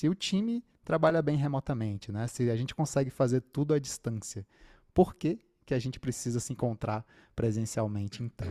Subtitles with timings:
[0.00, 2.26] se o time trabalha bem remotamente, né?
[2.26, 4.46] Se a gente consegue fazer tudo à distância,
[4.94, 7.04] por que, que a gente precisa se encontrar
[7.36, 8.48] presencialmente então?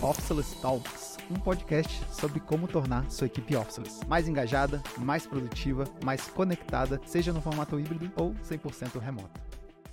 [0.00, 6.26] Officeless Talks, um podcast sobre como tornar sua equipe Officeless mais engajada, mais produtiva, mais
[6.28, 9.38] conectada, seja no formato híbrido ou 100% remoto.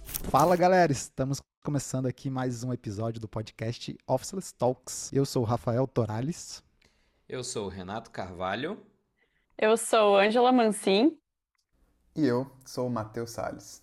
[0.02, 5.12] Fala galera, estamos começando aqui mais um episódio do podcast Officeless Talks.
[5.12, 6.64] Eu sou o Rafael Torales.
[7.28, 8.80] Eu sou o Renato Carvalho.
[9.58, 11.18] Eu sou Ângela Mancin.
[12.14, 13.82] E eu sou o Matheus Salles.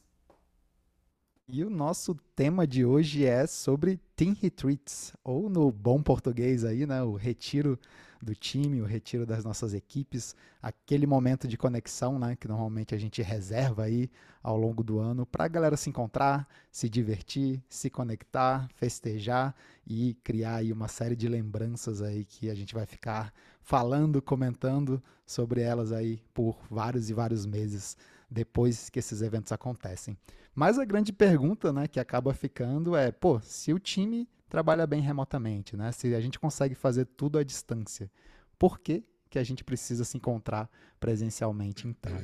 [1.48, 6.87] E o nosso tema de hoje é sobre Team Retreats, ou no bom português aí,
[6.87, 7.79] né, o retiro
[8.22, 12.98] do time, o retiro das nossas equipes, aquele momento de conexão, né, que normalmente a
[12.98, 14.08] gente reserva aí
[14.40, 19.54] ao longo do ano para a galera se encontrar, se divertir, se conectar, festejar
[19.84, 25.02] e criar aí uma série de lembranças aí que a gente vai ficar falando, comentando
[25.26, 27.96] sobre elas aí por vários e vários meses
[28.30, 30.16] depois que esses eventos acontecem.
[30.54, 35.00] Mas a grande pergunta, né, que acaba ficando é, pô, se o time trabalha bem
[35.00, 38.10] remotamente, né, se a gente consegue fazer tudo à distância,
[38.58, 40.68] por que que a gente precisa se encontrar
[41.00, 42.22] presencialmente então?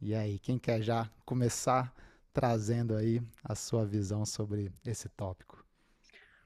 [0.00, 1.92] E aí, quem quer já começar
[2.32, 5.62] trazendo aí a sua visão sobre esse tópico?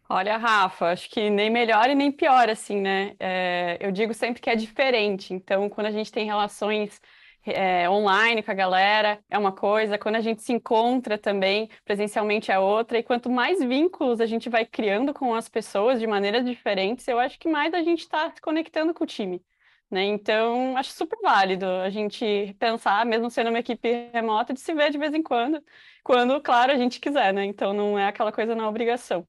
[0.09, 3.15] Olha, Rafa, acho que nem melhor e nem pior, assim, né?
[3.21, 5.33] É, eu digo sempre que é diferente.
[5.33, 7.01] Então, quando a gente tem relações
[7.45, 12.53] é, online com a galera é uma coisa, quando a gente se encontra também presencialmente
[12.53, 16.45] é outra, e quanto mais vínculos a gente vai criando com as pessoas de maneiras
[16.45, 19.43] diferentes, eu acho que mais a gente está se conectando com o time.
[19.91, 20.05] Né?
[20.05, 24.91] Então, acho super válido a gente pensar, mesmo sendo uma equipe remota, de se ver
[24.91, 25.61] de vez em quando,
[26.05, 27.45] quando, claro, a gente quiser, né?
[27.45, 29.27] Então, não é aquela coisa na obrigação.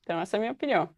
[0.00, 0.88] Então, essa é a minha opinião.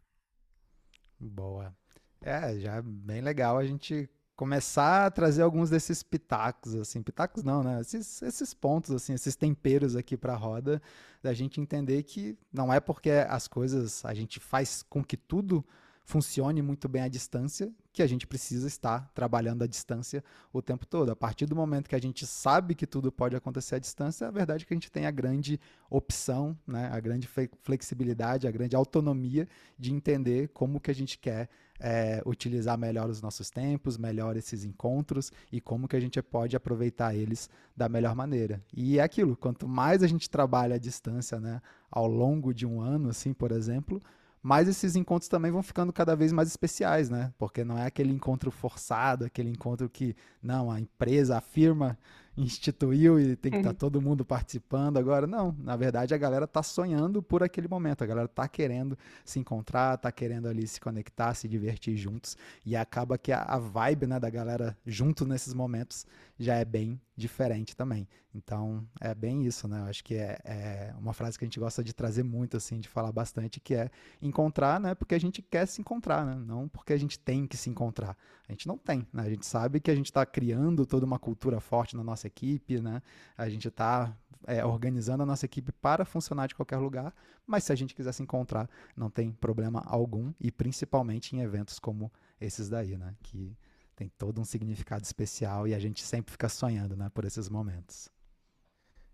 [1.19, 1.75] Boa.
[2.21, 7.43] É, já é bem legal a gente começar a trazer alguns desses pitacos, assim, pitacos
[7.43, 7.79] não, né?
[7.81, 10.81] Esses, esses pontos, assim, esses temperos aqui para a roda,
[11.21, 15.63] da gente entender que não é porque as coisas a gente faz com que tudo
[16.05, 20.85] funcione muito bem à distância, que a gente precisa estar trabalhando à distância o tempo
[20.85, 21.11] todo.
[21.11, 24.31] A partir do momento que a gente sabe que tudo pode acontecer à distância, a
[24.31, 27.29] verdade é que a gente tem a grande opção, né, a grande
[27.61, 31.49] flexibilidade, a grande autonomia de entender como que a gente quer
[31.85, 36.55] é, utilizar melhor os nossos tempos, melhor esses encontros e como que a gente pode
[36.55, 38.63] aproveitar eles da melhor maneira.
[38.73, 41.61] E é aquilo, quanto mais a gente trabalha à distância, né,
[41.91, 44.01] ao longo de um ano, assim, por exemplo,
[44.41, 47.33] mas esses encontros também vão ficando cada vez mais especiais, né?
[47.37, 51.97] Porque não é aquele encontro forçado, aquele encontro que, não, a empresa, a firma
[52.35, 53.91] instituiu e tem que estar tá uhum.
[53.91, 54.97] todo mundo participando.
[54.97, 58.97] Agora, não, na verdade a galera está sonhando por aquele momento, a galera está querendo
[59.23, 63.57] se encontrar, está querendo ali se conectar, se divertir juntos e acaba que a, a
[63.57, 66.05] vibe né, da galera junto nesses momentos
[66.39, 68.07] já é bem diferente também.
[68.35, 69.81] Então, é bem isso, né?
[69.81, 72.79] Eu acho que é, é, uma frase que a gente gosta de trazer muito, assim,
[72.79, 74.95] de falar bastante, que é encontrar, né?
[74.95, 76.35] Porque a gente quer se encontrar, né?
[76.35, 78.17] Não porque a gente tem que se encontrar.
[78.53, 79.23] A gente não tem, né?
[79.23, 82.79] A gente sabe que a gente está criando toda uma cultura forte na nossa equipe,
[82.79, 83.01] né?
[83.35, 84.15] A gente está
[84.45, 87.11] é, organizando a nossa equipe para funcionar de qualquer lugar,
[87.47, 91.79] mas se a gente quiser se encontrar, não tem problema algum, e principalmente em eventos
[91.79, 93.15] como esses daí, né?
[93.23, 93.57] Que
[93.95, 98.07] tem todo um significado especial e a gente sempre fica sonhando né, por esses momentos.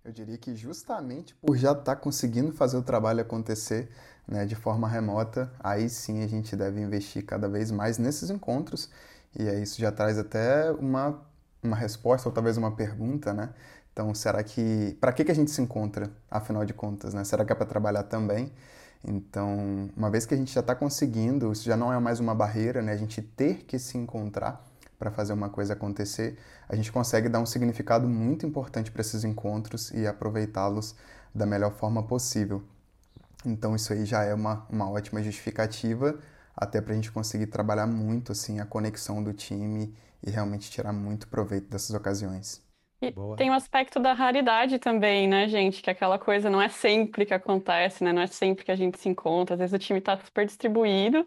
[0.04, 3.90] Eu diria que justamente por já estar tá conseguindo fazer o trabalho acontecer
[4.28, 8.90] né, de forma remota, aí sim a gente deve investir cada vez mais nesses encontros.
[9.38, 11.22] E aí isso já traz até uma,
[11.62, 13.50] uma resposta ou talvez uma pergunta, né?
[13.94, 14.98] Então, será que.
[15.02, 17.14] Para que, que a gente se encontra, afinal de contas?
[17.14, 17.24] Né?
[17.24, 18.52] Será que é para trabalhar também?
[19.06, 22.36] Então, uma vez que a gente já está conseguindo, isso já não é mais uma
[22.36, 22.94] barreira, né?
[22.94, 24.66] A gente ter que se encontrar
[24.98, 26.38] para fazer uma coisa acontecer,
[26.68, 30.96] a gente consegue dar um significado muito importante para esses encontros e aproveitá-los
[31.34, 32.62] da melhor forma possível.
[33.46, 36.20] Então isso aí já é uma, uma ótima justificativa
[36.60, 40.92] até para a gente conseguir trabalhar muito assim a conexão do time e realmente tirar
[40.92, 42.62] muito proveito dessas ocasiões.
[43.02, 43.38] E Boa.
[43.38, 45.82] tem o um aspecto da raridade também, né, gente?
[45.82, 48.12] Que aquela coisa não é sempre que acontece, né?
[48.12, 49.54] Não é sempre que a gente se encontra.
[49.54, 51.26] Às vezes o time está super distribuído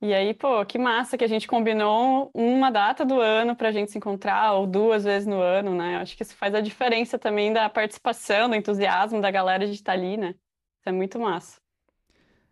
[0.00, 3.72] e aí, pô, que massa que a gente combinou uma data do ano para a
[3.72, 5.96] gente se encontrar, ou duas vezes no ano, né?
[5.96, 9.72] Eu acho que isso faz a diferença também da participação, do entusiasmo da galera de
[9.72, 10.28] estar ali, né?
[10.28, 11.60] Isso é muito massa.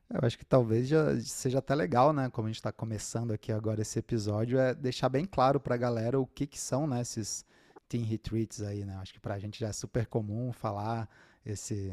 [0.08, 2.30] Eu acho que talvez já seja até legal, né?
[2.30, 5.78] Como a gente está começando aqui agora esse episódio, é deixar bem claro para a
[5.78, 7.44] galera o que, que são né, esses
[7.88, 8.96] team retreats aí, né?
[8.96, 11.08] Acho que para a gente já é super comum falar
[11.44, 11.92] esse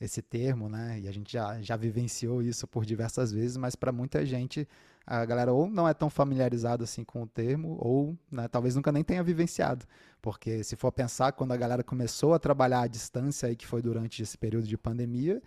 [0.00, 0.98] esse termo, né?
[1.00, 4.68] E a gente já, já vivenciou isso por diversas vezes, mas para muita gente
[5.06, 8.90] a galera ou não é tão familiarizada assim com o termo, ou né, talvez nunca
[8.90, 9.86] nem tenha vivenciado.
[10.20, 13.80] Porque se for pensar, quando a galera começou a trabalhar à distância, aí, que foi
[13.80, 15.40] durante esse período de pandemia,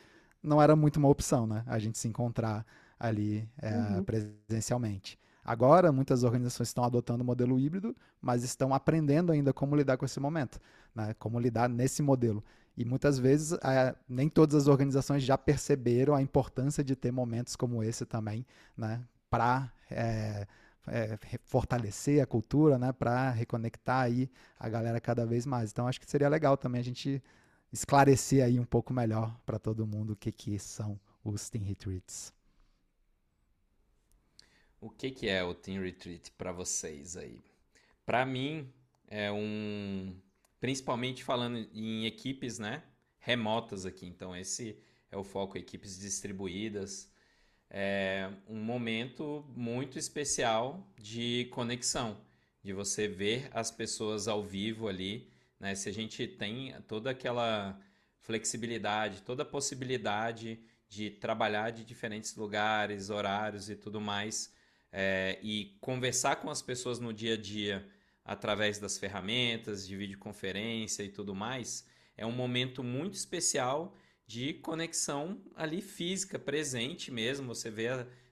[0.45, 1.63] não era muito uma opção, né?
[1.65, 2.65] A gente se encontrar
[2.99, 4.03] ali é, uhum.
[4.03, 5.19] presencialmente.
[5.43, 10.05] Agora, muitas organizações estão adotando o modelo híbrido, mas estão aprendendo ainda como lidar com
[10.05, 10.59] esse momento,
[10.93, 11.13] né?
[11.19, 12.43] como lidar nesse modelo.
[12.75, 17.55] E muitas vezes, é, nem todas as organizações já perceberam a importância de ter momentos
[17.55, 18.43] como esse também,
[18.75, 19.03] né?
[19.29, 20.47] para é,
[20.87, 25.71] é, fortalecer a cultura, né, para reconectar aí a galera cada vez mais.
[25.71, 27.21] Então acho que seria legal também a gente
[27.71, 32.33] esclarecer aí um pouco melhor para todo mundo o que, que são os Team Retreats.
[34.79, 37.43] O que, que é o Team Retreat para vocês aí?
[38.05, 38.71] Para mim,
[39.07, 40.15] é um.
[40.59, 42.83] Principalmente falando em equipes né,
[43.19, 44.05] remotas aqui.
[44.05, 44.77] Então, esse
[45.11, 47.11] é o foco: equipes distribuídas,
[47.69, 52.21] é um momento muito especial de conexão,
[52.63, 55.29] de você ver as pessoas ao vivo ali,
[55.65, 55.73] né?
[55.73, 57.75] Se a gente tem toda aquela
[58.19, 64.53] flexibilidade, toda a possibilidade de trabalhar de diferentes lugares, horários e tudo mais,
[64.91, 67.83] é, e conversar com as pessoas no dia a dia
[68.23, 73.95] através das ferramentas de videoconferência e tudo mais, é um momento muito especial
[74.27, 77.47] de conexão ali física, presente mesmo.
[77.47, 77.87] Você vê,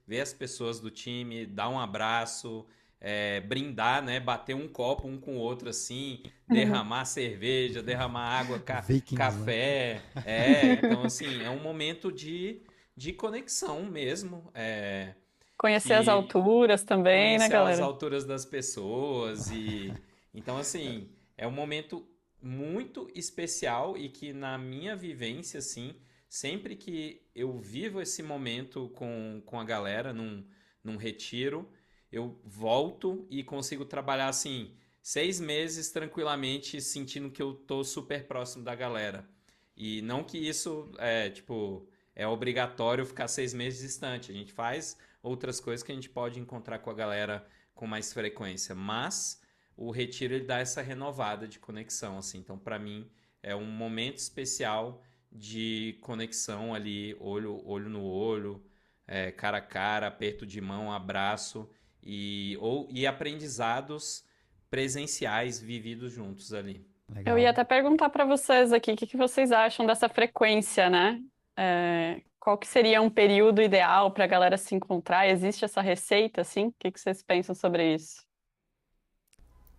[0.06, 2.64] vê as pessoas do time, dá um abraço,
[3.06, 4.18] é, brindar, né?
[4.18, 6.56] Bater um copo um com o outro assim, uhum.
[6.56, 9.18] derramar cerveja, derramar água, ca Vikings, né?
[9.18, 10.02] café.
[10.14, 10.22] Né?
[10.24, 12.62] É, então assim, é um momento de,
[12.96, 14.50] de conexão mesmo.
[14.54, 15.12] É,
[15.58, 17.74] conhecer as alturas também, né, galera?
[17.74, 19.92] as alturas das pessoas e
[20.32, 22.08] então assim, é um momento
[22.40, 25.94] muito especial e que na minha vivência, assim,
[26.26, 30.42] sempre que eu vivo esse momento com, com a galera num,
[30.82, 31.68] num retiro,
[32.14, 34.72] eu volto e consigo trabalhar assim
[35.02, 39.28] seis meses tranquilamente, sentindo que eu tô super próximo da galera.
[39.76, 44.30] E não que isso é tipo é obrigatório ficar seis meses distante.
[44.30, 47.44] A gente faz outras coisas que a gente pode encontrar com a galera
[47.74, 49.42] com mais frequência, mas
[49.76, 52.38] o retiro ele dá essa renovada de conexão, assim.
[52.38, 53.10] Então, para mim,
[53.42, 55.02] é um momento especial
[55.32, 58.64] de conexão ali, olho, olho no olho,
[59.08, 61.68] é, cara a cara, aperto de mão, abraço
[62.04, 64.24] e, ou, e aprendizados
[64.70, 66.86] presenciais vividos juntos ali.
[67.08, 67.34] Legal.
[67.34, 71.20] Eu ia até perguntar para vocês aqui, o que, que, vocês acham dessa frequência, né?
[71.56, 75.28] É, qual que seria um período ideal para a galera se encontrar?
[75.28, 76.66] Existe essa receita, assim?
[76.66, 78.22] O que, que vocês pensam sobre isso?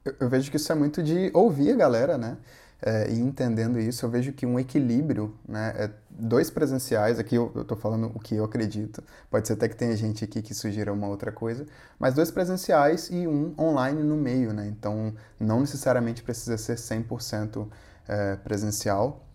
[0.04, 2.38] Eu, eu vejo que isso é muito de ouvir a galera, né?
[2.82, 5.74] É, e entendendo isso, eu vejo que um equilíbrio, né?
[5.78, 9.76] É dois presenciais, aqui eu, estou falando o que eu acredito, pode ser até que
[9.76, 11.66] tenha gente aqui que sugira uma outra coisa,
[12.00, 14.68] mas dois presenciais e um online no meio, né?
[14.68, 17.68] Então, não necessariamente precisa ser 100%
[18.08, 19.26] é, presencial,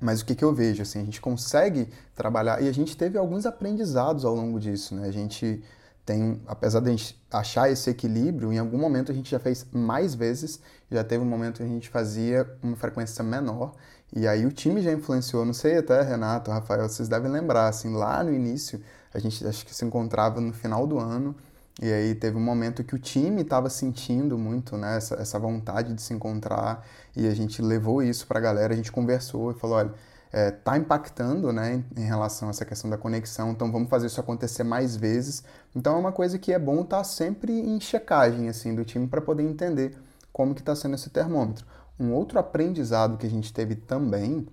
[0.00, 3.16] mas o que, que eu vejo, assim, a gente consegue trabalhar, e a gente teve
[3.16, 5.08] alguns aprendizados ao longo disso, né?
[5.08, 5.62] A gente
[6.04, 9.66] tem, apesar de a gente achar esse equilíbrio, em algum momento a gente já fez
[9.72, 10.60] mais vezes,
[10.90, 13.72] já teve um momento que a gente fazia uma frequência menor,
[14.14, 17.94] e aí o time já influenciou, não sei até, Renato, Rafael, vocês devem lembrar, assim,
[17.94, 18.82] lá no início,
[19.14, 21.36] a gente acho que se encontrava no final do ano,
[21.80, 25.94] e aí teve um momento que o time estava sentindo muito, né, essa, essa vontade
[25.94, 26.84] de se encontrar,
[27.16, 29.94] e a gente levou isso para a galera, a gente conversou e falou, olha,
[30.32, 34.06] está é, tá impactando né, em relação a essa questão da conexão, então vamos fazer
[34.06, 35.44] isso acontecer mais vezes.
[35.76, 39.06] Então é uma coisa que é bom estar tá sempre em checagem assim, do time
[39.06, 39.94] para poder entender
[40.32, 41.66] como que está sendo esse termômetro.
[42.00, 44.48] Um outro aprendizado que a gente teve também,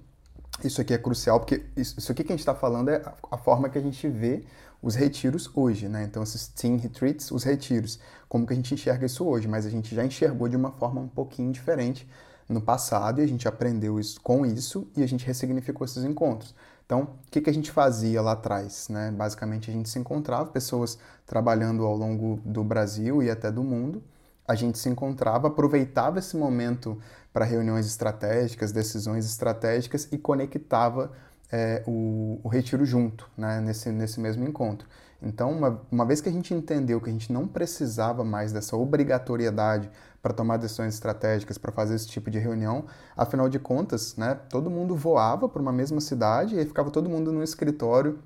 [0.61, 3.69] isso aqui é crucial, porque isso aqui que a gente está falando é a forma
[3.69, 4.43] que a gente vê
[4.81, 6.03] os retiros hoje, né?
[6.03, 9.69] Então, esses team retreats, os retiros, como que a gente enxerga isso hoje, mas a
[9.69, 12.07] gente já enxergou de uma forma um pouquinho diferente
[12.49, 16.55] no passado e a gente aprendeu isso, com isso e a gente ressignificou esses encontros.
[16.83, 18.89] Então, o que, que a gente fazia lá atrás?
[18.89, 19.11] Né?
[19.11, 24.01] Basicamente, a gente se encontrava, pessoas trabalhando ao longo do Brasil e até do mundo.
[24.47, 26.99] A gente se encontrava, aproveitava esse momento
[27.31, 31.11] para reuniões estratégicas, decisões estratégicas e conectava
[31.51, 33.61] é, o, o, retiro junto, né?
[33.61, 34.87] nesse, nesse mesmo encontro.
[35.21, 38.75] Então, uma, uma vez que a gente entendeu que a gente não precisava mais dessa
[38.75, 39.91] obrigatoriedade
[40.21, 42.85] para tomar decisões estratégicas, para fazer esse tipo de reunião,
[43.15, 47.31] afinal de contas, né, todo mundo voava para uma mesma cidade e ficava todo mundo
[47.31, 48.19] no escritório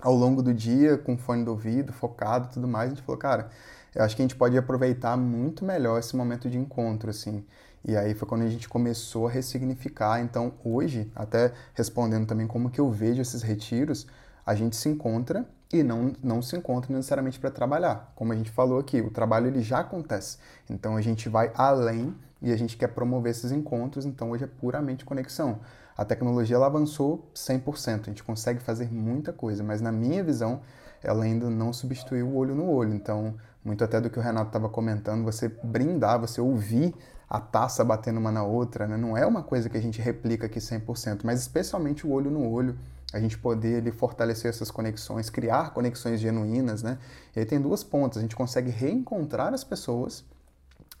[0.00, 2.90] ao longo do dia, com fone do ouvido, focado e tudo mais.
[2.90, 3.50] A gente falou, cara,
[3.94, 7.44] eu acho que a gente pode aproveitar muito melhor esse momento de encontro, assim.
[7.84, 10.20] E aí foi quando a gente começou a ressignificar.
[10.20, 14.06] Então, hoje, até respondendo também como que eu vejo esses retiros,
[14.44, 18.12] a gente se encontra e não, não se encontra necessariamente para trabalhar.
[18.14, 20.38] Como a gente falou aqui, o trabalho ele já acontece.
[20.68, 24.46] Então a gente vai além e a gente quer promover esses encontros, então hoje é
[24.46, 25.60] puramente conexão.
[25.96, 30.60] A tecnologia ela avançou 100%, a gente consegue fazer muita coisa, mas na minha visão,
[31.02, 32.94] ela ainda não substituiu o olho no olho.
[32.94, 36.94] Então, muito até do que o Renato estava comentando, você brindar, você ouvir
[37.28, 38.96] a taça batendo uma na outra, né?
[38.96, 42.50] não é uma coisa que a gente replica aqui 100%, mas especialmente o olho no
[42.50, 42.76] olho,
[43.12, 46.98] a gente poder ele, fortalecer essas conexões, criar conexões genuínas, né?
[47.34, 50.24] E aí tem duas pontas, a gente consegue reencontrar as pessoas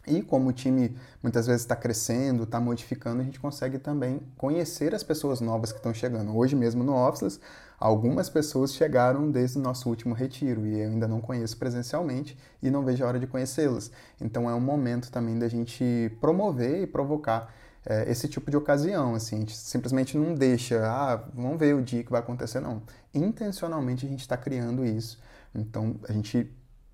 [0.06, 4.94] e como o time muitas vezes está crescendo, está modificando, a gente consegue também conhecer
[4.94, 6.36] as pessoas novas que estão chegando.
[6.36, 7.38] Hoje mesmo no Officeless,
[7.78, 12.70] algumas pessoas chegaram desde o nosso último retiro e eu ainda não conheço presencialmente e
[12.70, 13.90] não vejo a hora de conhecê-las.
[14.20, 17.52] Então é um momento também da gente promover e provocar
[17.86, 19.14] é, esse tipo de ocasião.
[19.14, 22.82] Assim, a gente simplesmente não deixa, ah, vamos ver o dia que vai acontecer, não.
[23.14, 25.20] Intencionalmente a gente está criando isso.
[25.54, 26.50] Então a gente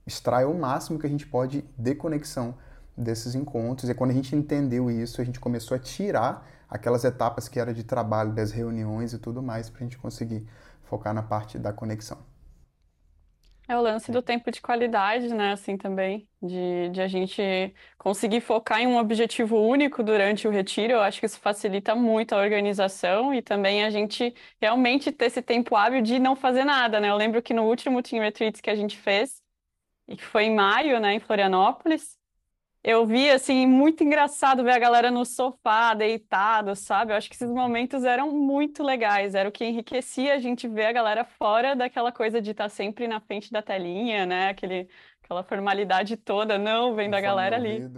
[0.07, 2.55] extrai o máximo que a gente pode de conexão
[2.97, 3.91] desses encontros.
[3.91, 7.73] E quando a gente entendeu isso, a gente começou a tirar aquelas etapas que era
[7.75, 10.47] de trabalho, das reuniões e tudo mais, para a gente conseguir
[10.85, 12.19] focar na parte da conexão.
[13.69, 15.51] É o lance do tempo de qualidade, né?
[15.53, 17.43] Assim também, de, de a gente
[17.99, 20.93] conseguir focar em um objetivo único durante o retiro.
[20.93, 25.43] Eu acho que isso facilita muito a organização e também a gente realmente ter esse
[25.43, 27.11] tempo hábil de não fazer nada, né?
[27.11, 29.43] Eu lembro que no último Team Retreats que a gente fez,
[30.09, 32.19] e que foi em maio, né, em Florianópolis,
[32.87, 37.11] eu vi, assim, muito engraçado ver a galera no sofá, deitado, sabe?
[37.11, 40.87] Eu acho que esses momentos eram muito legais, era o que enriquecia a gente ver
[40.87, 44.51] a galera fora daquela coisa de estar sempre na frente da telinha, né?
[44.51, 44.89] Aquele,
[45.21, 47.91] aquela formalidade toda, não, vendo a galera ali.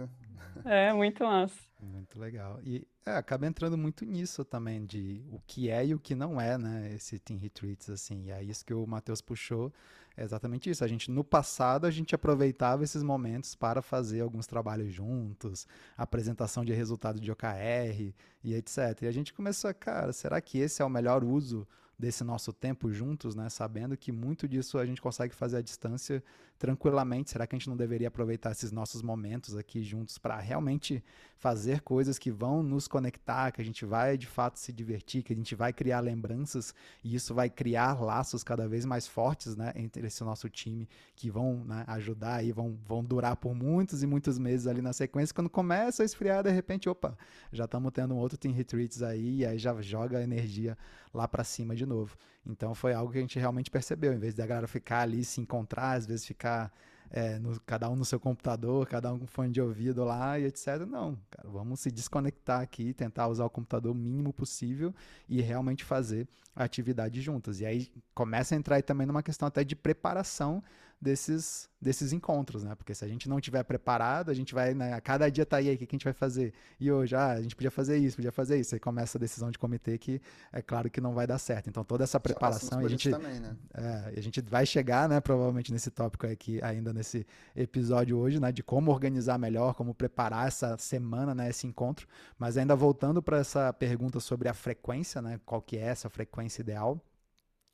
[0.65, 1.61] É, muito massa.
[1.79, 2.59] Muito legal.
[2.63, 6.41] E é, acaba entrando muito nisso também, de o que é e o que não
[6.41, 6.91] é, né?
[6.95, 8.25] Esse Team Retreats, assim.
[8.25, 9.71] E é isso que o Matheus puxou
[10.19, 10.83] é exatamente isso.
[10.83, 15.65] A gente, no passado, a gente aproveitava esses momentos para fazer alguns trabalhos juntos,
[15.97, 19.03] apresentação de resultado de OKR e etc.
[19.03, 21.65] E a gente começou a, cara, será que esse é o melhor uso
[21.97, 23.47] desse nosso tempo juntos, né?
[23.49, 26.21] Sabendo que muito disso a gente consegue fazer à distância
[26.59, 27.31] tranquilamente.
[27.31, 31.01] Será que a gente não deveria aproveitar esses nossos momentos aqui juntos para realmente
[31.37, 35.31] fazer coisas que vão nos conectar, que a gente vai de fato se divertir, que
[35.31, 39.71] a gente vai criar lembranças e isso vai criar laços cada vez mais fortes, né,
[39.73, 44.07] entre esse nosso time que vão né, ajudar e vão, vão durar por muitos e
[44.07, 45.33] muitos meses ali na sequência.
[45.33, 47.17] Quando começa a esfriar, de repente, opa,
[47.53, 50.77] já estamos tendo um outro team retreats aí e aí já joga a energia
[51.13, 52.17] lá para cima de novo.
[52.51, 55.39] Então foi algo que a gente realmente percebeu, em vez da galera ficar ali se
[55.41, 56.71] encontrar, às vezes ficar
[57.11, 60.45] é, no, cada um no seu computador, cada um com fone de ouvido lá e
[60.45, 60.85] etc.
[60.87, 64.93] Não, cara, vamos se desconectar aqui, tentar usar o computador o mínimo possível
[65.27, 67.59] e realmente fazer a atividade juntas.
[67.59, 70.63] E aí começa a entrar aí também numa questão até de preparação
[71.01, 72.75] desses, desses encontros, né?
[72.75, 75.57] Porque se a gente não tiver preparado, a gente vai, né, a cada dia tá
[75.57, 76.53] aí, aí, o que a gente vai fazer?
[76.79, 78.75] E hoje, ah, a gente podia fazer isso, podia fazer isso.
[78.75, 81.69] Aí começa a decisão de comitê que é claro que não vai dar certo.
[81.69, 83.55] Então toda essa preparação, a gente, também, né?
[83.73, 87.25] é, a gente vai chegar, né, provavelmente nesse tópico aqui, ainda nesse
[87.55, 92.07] episódio hoje, né, de como organizar melhor, como preparar essa semana, né, esse encontro.
[92.37, 96.61] Mas ainda voltando para essa pergunta sobre a frequência, né, qual que é essa frequência
[96.61, 97.01] ideal?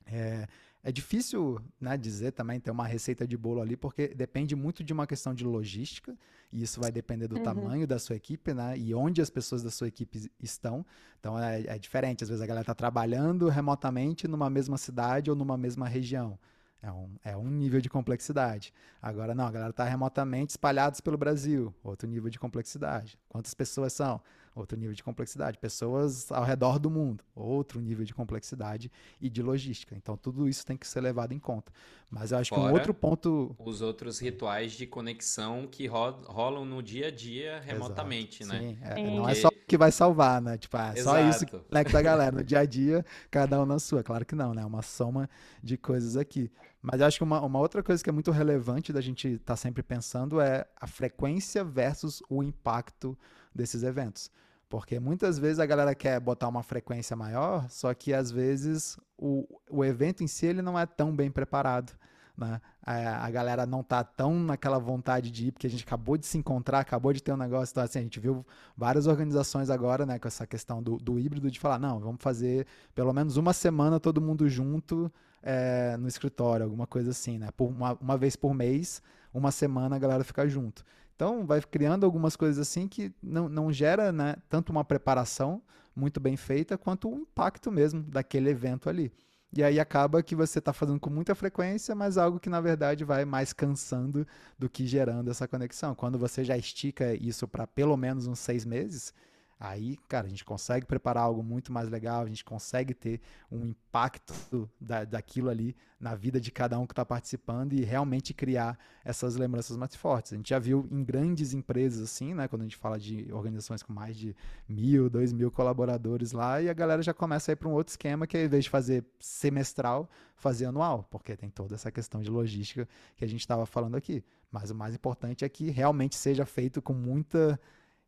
[0.06, 0.46] É,
[0.86, 4.92] é difícil né, dizer também, ter uma receita de bolo ali, porque depende muito de
[4.92, 6.16] uma questão de logística,
[6.52, 7.42] e isso vai depender do uhum.
[7.42, 8.78] tamanho da sua equipe, né?
[8.78, 10.86] E onde as pessoas da sua equipe estão.
[11.18, 12.22] Então é, é diferente.
[12.22, 16.38] Às vezes a galera está trabalhando remotamente numa mesma cidade ou numa mesma região.
[16.80, 18.72] É um, é um nível de complexidade.
[19.02, 21.74] Agora, não, a galera está remotamente espalhados pelo Brasil.
[21.82, 23.18] Outro nível de complexidade.
[23.28, 24.20] Quantas pessoas são?
[24.56, 25.58] Outro nível de complexidade.
[25.58, 29.94] Pessoas ao redor do mundo, outro nível de complexidade e de logística.
[29.94, 31.70] Então, tudo isso tem que ser levado em conta.
[32.10, 33.54] Mas eu acho Fora que um outro ponto.
[33.58, 38.58] Os outros rituais de conexão que rolam no dia a dia remotamente, Exato.
[38.62, 38.68] né?
[38.68, 39.16] Sim, é, Sim.
[39.16, 40.56] não é só o que vai salvar, né?
[40.56, 42.36] Tipo, ah, é só isso que conecta a galera.
[42.36, 44.02] No dia a dia, cada um na sua.
[44.02, 44.62] Claro que não, né?
[44.62, 45.28] É uma soma
[45.62, 46.50] de coisas aqui.
[46.80, 49.44] Mas eu acho que uma, uma outra coisa que é muito relevante da gente estar
[49.44, 53.18] tá sempre pensando é a frequência versus o impacto
[53.52, 54.30] desses eventos.
[54.68, 59.46] Porque muitas vezes a galera quer botar uma frequência maior, só que às vezes o,
[59.70, 61.92] o evento em si ele não é tão bem preparado.
[62.36, 62.60] Né?
[62.82, 66.26] A, a galera não tá tão naquela vontade de ir, porque a gente acabou de
[66.26, 67.72] se encontrar, acabou de ter um negócio.
[67.72, 68.44] Então, assim, a gente viu
[68.76, 72.66] várias organizações agora, né, com essa questão do, do híbrido, de falar, não, vamos fazer
[72.94, 75.10] pelo menos uma semana todo mundo junto
[75.42, 77.50] é, no escritório, alguma coisa assim, né?
[77.56, 79.00] Por uma, uma vez por mês,
[79.32, 80.84] uma semana a galera fica junto.
[81.16, 85.62] Então, vai criando algumas coisas assim que não, não gera né, tanto uma preparação
[85.94, 89.10] muito bem feita, quanto o impacto mesmo daquele evento ali.
[89.50, 93.02] E aí acaba que você está fazendo com muita frequência, mas algo que na verdade
[93.02, 94.26] vai mais cansando
[94.58, 95.94] do que gerando essa conexão.
[95.94, 99.14] Quando você já estica isso para pelo menos uns seis meses,
[99.58, 103.64] Aí, cara, a gente consegue preparar algo muito mais legal, a gente consegue ter um
[103.64, 108.78] impacto da, daquilo ali na vida de cada um que está participando e realmente criar
[109.02, 110.34] essas lembranças mais fortes.
[110.34, 112.46] A gente já viu em grandes empresas assim, né?
[112.48, 114.36] Quando a gente fala de organizações com mais de
[114.68, 117.92] mil, dois mil colaboradores lá, e a galera já começa a ir para um outro
[117.92, 122.30] esquema que, ao invés de fazer semestral, fazer anual, porque tem toda essa questão de
[122.30, 122.86] logística
[123.16, 124.22] que a gente estava falando aqui.
[124.52, 127.58] Mas o mais importante é que realmente seja feito com muita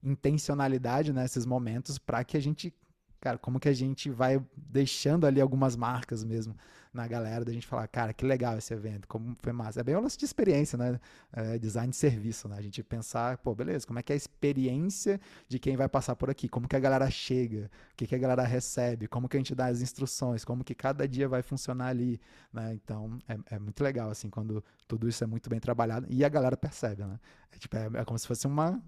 [0.02, 2.73] intencionalidade nesses momentos para que a gente,
[3.21, 6.55] cara, como que a gente vai deixando ali algumas marcas mesmo
[6.93, 9.81] na galera, da gente falar, cara, que legal esse evento, como foi massa.
[9.81, 11.00] É bem o lance de experiência, né?
[11.33, 12.57] É, design de serviço, né?
[12.59, 16.17] A gente pensar, pô, beleza, como é que é a experiência de quem vai passar
[16.17, 16.49] por aqui?
[16.49, 17.71] Como que a galera chega?
[17.93, 19.07] O que, que a galera recebe?
[19.07, 20.45] Como que a gente dá as instruções?
[20.45, 22.21] Como que cada dia vai funcionar ali,
[22.52, 22.75] né?
[22.75, 26.28] Então, é, é muito legal, assim, quando tudo isso é muito bem trabalhado e a
[26.28, 27.19] galera percebe, né?
[27.52, 28.83] É, tipo, é, é como se fosse uma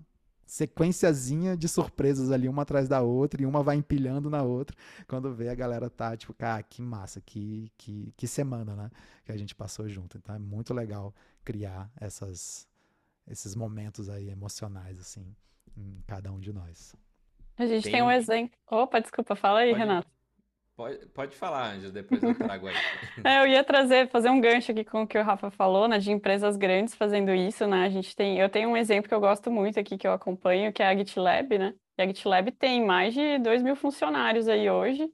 [0.50, 4.76] sequenciazinha de surpresas ali, uma atrás da outra, e uma vai empilhando na outra,
[5.07, 8.90] quando vê a galera tá, tipo, cara, que massa, que, que, que semana, né,
[9.25, 10.19] que a gente passou junto.
[10.19, 11.14] Então é muito legal
[11.45, 12.66] criar essas,
[13.28, 15.25] esses momentos aí emocionais, assim,
[15.76, 16.97] em cada um de nós.
[17.57, 18.59] A gente tem, tem um exemplo.
[18.69, 19.78] Opa, desculpa, fala aí, Pode...
[19.78, 20.20] Renato.
[20.81, 22.75] Pode, pode falar, Ângelo, depois eu trago aí.
[23.23, 25.99] é, eu ia trazer, fazer um gancho aqui com o que o Rafa falou, né,
[25.99, 27.85] de empresas grandes fazendo isso, né?
[27.85, 30.73] A gente tem, eu tenho um exemplo que eu gosto muito aqui, que eu acompanho,
[30.73, 31.75] que é a GitLab, né?
[31.99, 35.07] E a GitLab tem mais de 2 mil funcionários aí hoje,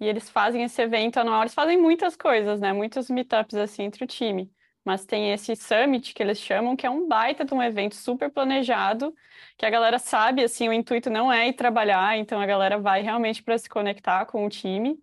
[0.00, 2.72] e eles fazem esse evento anual, eles fazem muitas coisas, né?
[2.72, 4.50] Muitos meetups assim entre o time.
[4.84, 8.30] Mas tem esse summit que eles chamam, que é um baita de um evento super
[8.30, 9.14] planejado,
[9.56, 13.00] que a galera sabe, assim, o intuito não é ir trabalhar, então a galera vai
[13.00, 14.98] realmente para se conectar com o time.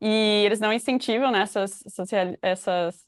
[0.00, 2.08] E eles não incentivam né, essas, essas,
[2.42, 3.06] essas,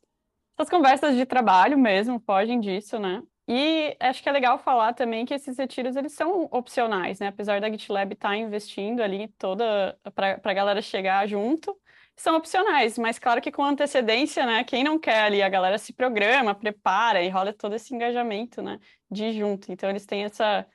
[0.71, 3.23] conversas de trabalho mesmo, fogem disso, né?
[3.49, 7.29] E acho que é legal falar também que esses retiros eles são opcionais, né?
[7.29, 11.77] Apesar da GitLab estar tá investindo ali toda para a galera chegar junto,
[12.17, 14.63] são opcionais, mas claro que com antecedência, né?
[14.63, 18.79] Quem não quer ali, a galera se programa, prepara e rola todo esse engajamento, né?
[19.11, 19.73] De junto.
[19.73, 20.67] Então eles têm essa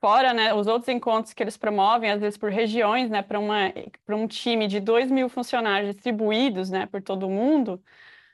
[0.00, 3.38] fora, né, os outros encontros que eles promovem, às vezes por regiões, né, para
[4.16, 7.82] um time de 2 mil funcionários distribuídos, né, por todo o mundo,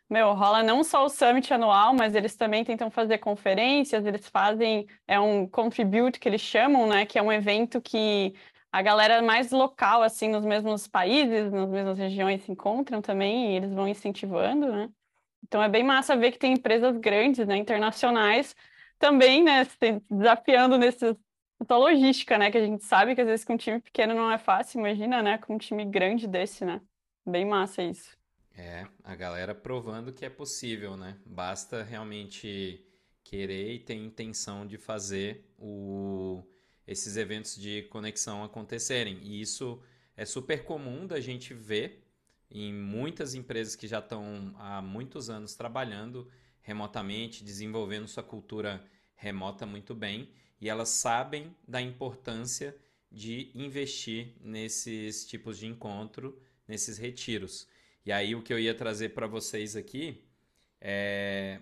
[0.09, 4.87] meu, rola não só o summit anual, mas eles também tentam fazer conferências, eles fazem,
[5.07, 8.35] é um contribute que eles chamam, né, que é um evento que
[8.73, 13.57] a galera mais local, assim, nos mesmos países, nas mesmas regiões se encontram também, e
[13.57, 14.89] eles vão incentivando, né.
[15.45, 18.55] Então é bem massa ver que tem empresas grandes, né, internacionais,
[18.99, 19.67] também, né,
[20.11, 21.15] desafiando nesses
[21.61, 22.51] essa logística, né?
[22.51, 25.23] Que a gente sabe que às vezes com um time pequeno não é fácil, imagina,
[25.23, 25.39] né?
[25.39, 26.81] Com um time grande desse, né?
[27.25, 28.17] Bem massa isso.
[28.55, 31.19] É, a galera provando que é possível, né?
[31.27, 32.83] Basta realmente
[33.23, 36.43] querer e ter intenção de fazer o...
[36.87, 39.19] esses eventos de conexão acontecerem.
[39.23, 39.83] E isso
[40.17, 42.05] é super comum da gente ver
[42.51, 46.31] em muitas empresas que já estão há muitos anos trabalhando
[46.63, 52.77] remotamente, desenvolvendo sua cultura remota muito bem e elas sabem da importância
[53.11, 57.69] de investir nesses tipos de encontro, nesses retiros.
[58.05, 60.25] E aí o que eu ia trazer para vocês aqui
[60.81, 61.61] é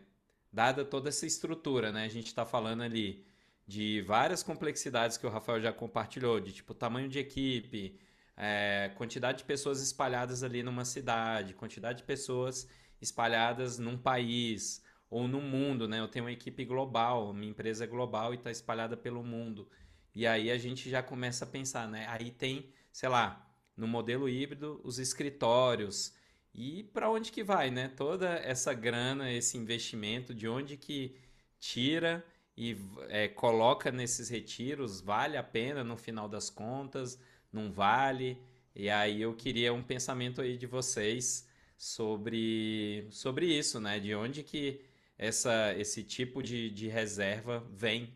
[0.53, 2.05] dada toda essa estrutura, né?
[2.05, 3.27] A gente está falando ali
[3.67, 7.99] de várias complexidades que o Rafael já compartilhou, de tipo tamanho de equipe,
[8.37, 12.69] é, quantidade de pessoas espalhadas ali numa cidade, quantidade de pessoas
[13.01, 14.83] espalhadas num país,
[15.14, 16.00] ou no mundo, né?
[16.00, 19.68] Eu tenho uma equipe global, minha empresa é global e está espalhada pelo mundo.
[20.12, 22.05] E aí a gente já começa a pensar, né?
[22.09, 26.12] Aí tem, sei lá, no modelo híbrido, os escritórios.
[26.53, 27.87] E para onde que vai, né?
[27.87, 31.16] Toda essa grana, esse investimento, de onde que
[31.61, 32.77] tira e
[33.09, 37.20] é, coloca nesses retiros, vale a pena no final das contas?
[37.53, 38.37] Não vale?
[38.74, 41.48] E aí eu queria um pensamento aí de vocês
[41.79, 44.00] sobre, sobre isso, né?
[44.00, 44.92] De onde que
[45.25, 48.15] essa, esse tipo de, de reserva vem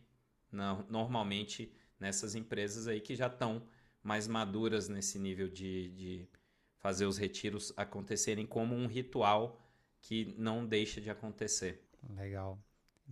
[0.50, 3.62] na, normalmente nessas empresas aí que já estão
[4.02, 6.28] mais maduras nesse nível de, de
[6.78, 9.60] fazer os retiros acontecerem como um ritual
[10.00, 11.82] que não deixa de acontecer.
[12.16, 12.58] Legal.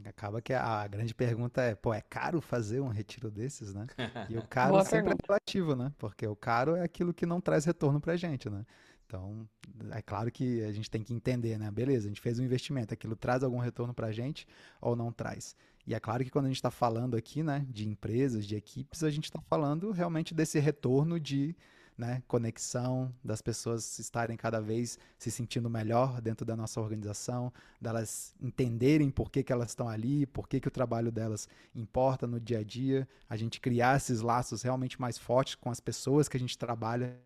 [0.04, 3.86] Acaba que a grande pergunta é, pô, é caro fazer um retiro desses, né?
[4.30, 5.90] E o caro sempre é relativo, né?
[5.96, 8.64] Porque o caro é aquilo que não traz retorno pra gente, né?
[9.06, 9.48] Então,
[9.92, 11.70] é claro que a gente tem que entender, né?
[11.70, 14.46] Beleza, a gente fez um investimento, aquilo traz algum retorno para a gente
[14.80, 15.54] ou não traz?
[15.86, 19.04] E é claro que quando a gente está falando aqui, né, de empresas, de equipes,
[19.04, 21.56] a gente está falando realmente desse retorno de
[21.96, 28.34] né, conexão, das pessoas estarem cada vez se sentindo melhor dentro da nossa organização, delas
[28.40, 32.38] entenderem por que, que elas estão ali, por que, que o trabalho delas importa no
[32.38, 36.36] dia a dia, a gente criar esses laços realmente mais fortes com as pessoas que
[36.36, 37.16] a gente trabalha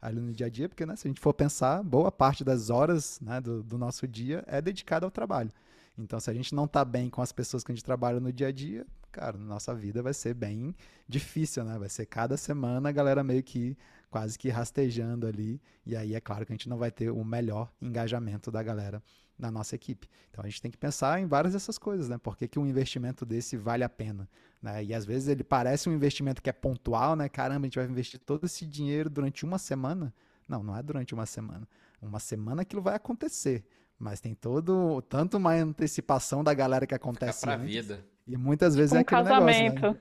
[0.00, 2.70] ali no dia a dia, porque né, se a gente for pensar, boa parte das
[2.70, 5.50] horas né, do, do nosso dia é dedicada ao trabalho.
[5.98, 8.32] Então, se a gente não está bem com as pessoas que a gente trabalha no
[8.32, 10.74] dia a dia, cara, nossa vida vai ser bem
[11.06, 11.78] difícil, né?
[11.78, 13.76] Vai ser cada semana a galera meio que
[14.10, 15.60] quase que rastejando ali.
[15.86, 19.02] E aí é claro que a gente não vai ter o melhor engajamento da galera
[19.38, 20.08] na nossa equipe.
[20.30, 22.18] Então a gente tem que pensar em várias dessas coisas, né?
[22.18, 24.28] Por que, que um investimento desse vale a pena?
[24.60, 24.84] Né?
[24.84, 27.28] E às vezes ele parece um investimento que é pontual, né?
[27.28, 30.12] Caramba, a gente vai investir todo esse dinheiro durante uma semana.
[30.46, 31.66] Não, não é durante uma semana.
[32.02, 33.64] Uma semana aquilo vai acontecer.
[33.98, 38.04] Mas tem todo, tanto uma antecipação da galera que acontece Fica pra antes, vida.
[38.26, 39.82] E muitas vezes Um é aquele casamento.
[39.82, 40.00] negócio,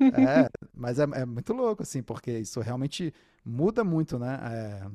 [0.00, 0.42] né?
[0.42, 3.14] É, mas é, é muito louco, assim, porque isso realmente
[3.46, 4.38] muda muito, né?
[4.42, 4.90] É,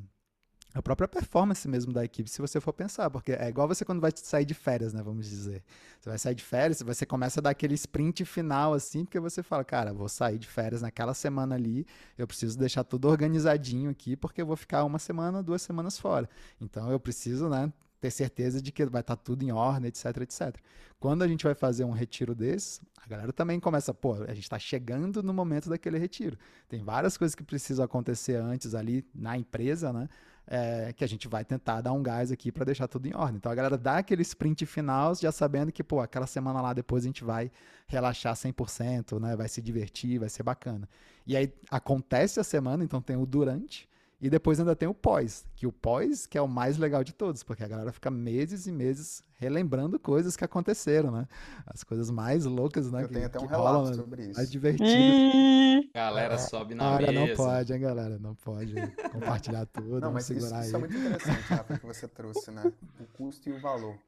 [0.74, 4.00] a própria performance mesmo da equipe, se você for pensar, porque é igual você quando
[4.00, 5.02] vai sair de férias, né?
[5.02, 5.62] Vamos dizer.
[6.00, 9.42] Você vai sair de férias, você começa a dar aquele sprint final, assim, porque você
[9.42, 11.86] fala, cara, vou sair de férias naquela semana ali,
[12.16, 16.28] eu preciso deixar tudo organizadinho aqui, porque eu vou ficar uma semana, duas semanas fora.
[16.60, 17.70] Então eu preciso, né?
[18.02, 20.56] Ter certeza de que vai estar tudo em ordem, etc, etc.
[20.98, 24.42] Quando a gente vai fazer um retiro desses, a galera também começa, pô, a gente
[24.42, 26.36] está chegando no momento daquele retiro.
[26.68, 30.08] Tem várias coisas que precisam acontecer antes ali na empresa, né?
[30.44, 33.36] É, que a gente vai tentar dar um gás aqui para deixar tudo em ordem.
[33.36, 37.04] Então a galera dá aquele sprint final, já sabendo que, pô, aquela semana lá depois
[37.04, 37.52] a gente vai
[37.86, 39.36] relaxar 100%, né?
[39.36, 40.88] Vai se divertir, vai ser bacana.
[41.24, 43.88] E aí acontece a semana, então tem o durante,
[44.22, 47.12] e depois ainda tem o pós, que o pós que é o mais legal de
[47.12, 51.26] todos, porque a galera fica meses e meses relembrando coisas que aconteceram, né?
[51.66, 53.02] As coisas mais loucas, né?
[53.02, 54.36] Eu que, tenho até um relato rolam, sobre isso.
[54.36, 54.92] Mais divertidas.
[54.94, 57.26] Ih, Galera sobe na Olha, mesa.
[57.26, 58.18] não pode, hein, galera?
[58.20, 58.74] Não pode
[59.10, 60.80] compartilhar tudo, Não, vamos mas isso, segurar isso é aí.
[60.80, 62.72] muito interessante, Rafa, que você trouxe, né?
[63.00, 63.98] O custo e o valor.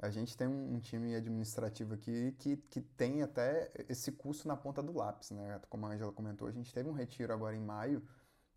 [0.00, 4.56] A gente tem um, um time administrativo aqui que, que tem até esse custo na
[4.56, 5.60] ponta do lápis, né?
[5.68, 8.02] Como a Angela comentou, a gente teve um retiro agora em maio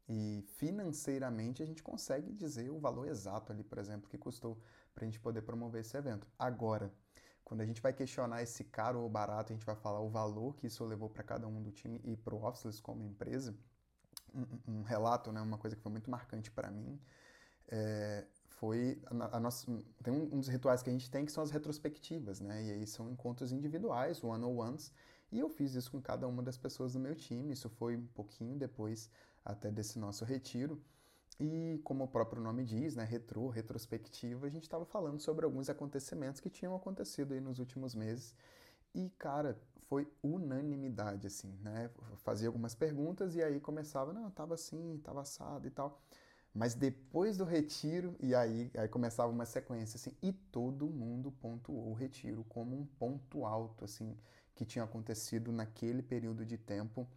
[0.08, 4.62] e financeiramente a gente consegue dizer o valor exato ali, por exemplo, que custou
[4.94, 6.28] para a gente poder promover esse evento.
[6.38, 6.92] Agora,
[7.44, 10.56] quando a gente vai questionar esse caro ou barato, a gente vai falar o valor
[10.56, 13.56] que isso levou para cada um do time e para o Officeless como empresa,
[14.34, 17.00] um, um relato, né, uma coisa que foi muito marcante para mim,
[17.68, 19.66] é, foi a, a nossa,
[20.04, 22.72] tem um, um, dos rituais que a gente tem que são as retrospectivas, né, e
[22.72, 24.92] aí são encontros individuais, one-on-ones,
[25.32, 28.08] e eu fiz isso com cada uma das pessoas do meu time, isso foi um
[28.08, 29.10] pouquinho depois
[29.46, 30.82] até desse nosso retiro,
[31.40, 35.70] e como o próprio nome diz, né, retro, retrospectiva, a gente estava falando sobre alguns
[35.70, 38.36] acontecimentos que tinham acontecido aí nos últimos meses,
[38.94, 41.90] e, cara, foi unanimidade, assim, né?
[42.18, 46.02] Fazia algumas perguntas e aí começava, não, tava assim, tava assado e tal.
[46.54, 51.90] Mas depois do retiro, e aí, aí começava uma sequência, assim, e todo mundo pontuou
[51.90, 54.16] o retiro como um ponto alto, assim,
[54.56, 57.08] que tinha acontecido naquele período de tempo.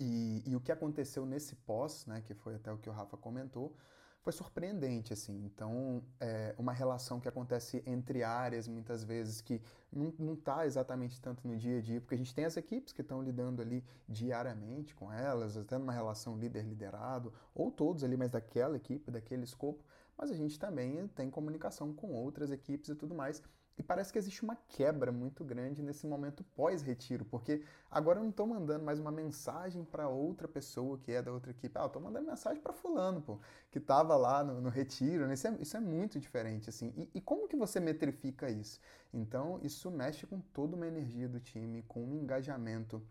[0.00, 3.18] E, e o que aconteceu nesse pós, né, que foi até o que o Rafa
[3.18, 3.76] comentou,
[4.22, 5.44] foi surpreendente, assim.
[5.44, 11.46] Então, é uma relação que acontece entre áreas, muitas vezes, que não está exatamente tanto
[11.46, 14.94] no dia a dia, porque a gente tem as equipes que estão lidando ali diariamente
[14.94, 19.84] com elas, até numa relação líder-liderado, ou todos ali, mas daquela equipe, daquele escopo,
[20.16, 23.42] mas a gente também tem comunicação com outras equipes e tudo mais.
[23.80, 28.28] E parece que existe uma quebra muito grande nesse momento pós-retiro, porque agora eu não
[28.28, 31.78] estou mandando mais uma mensagem para outra pessoa que é da outra equipe.
[31.78, 33.40] Ah, eu estou mandando mensagem para fulano, pô,
[33.70, 35.26] que estava lá no, no retiro.
[35.26, 35.32] Né?
[35.32, 36.92] Isso é, isso é, muito diferente, assim.
[36.94, 38.78] E, e, como que você metrifica isso?
[39.14, 43.02] Então, isso mexe com toda uma energia do time, com um engajamento,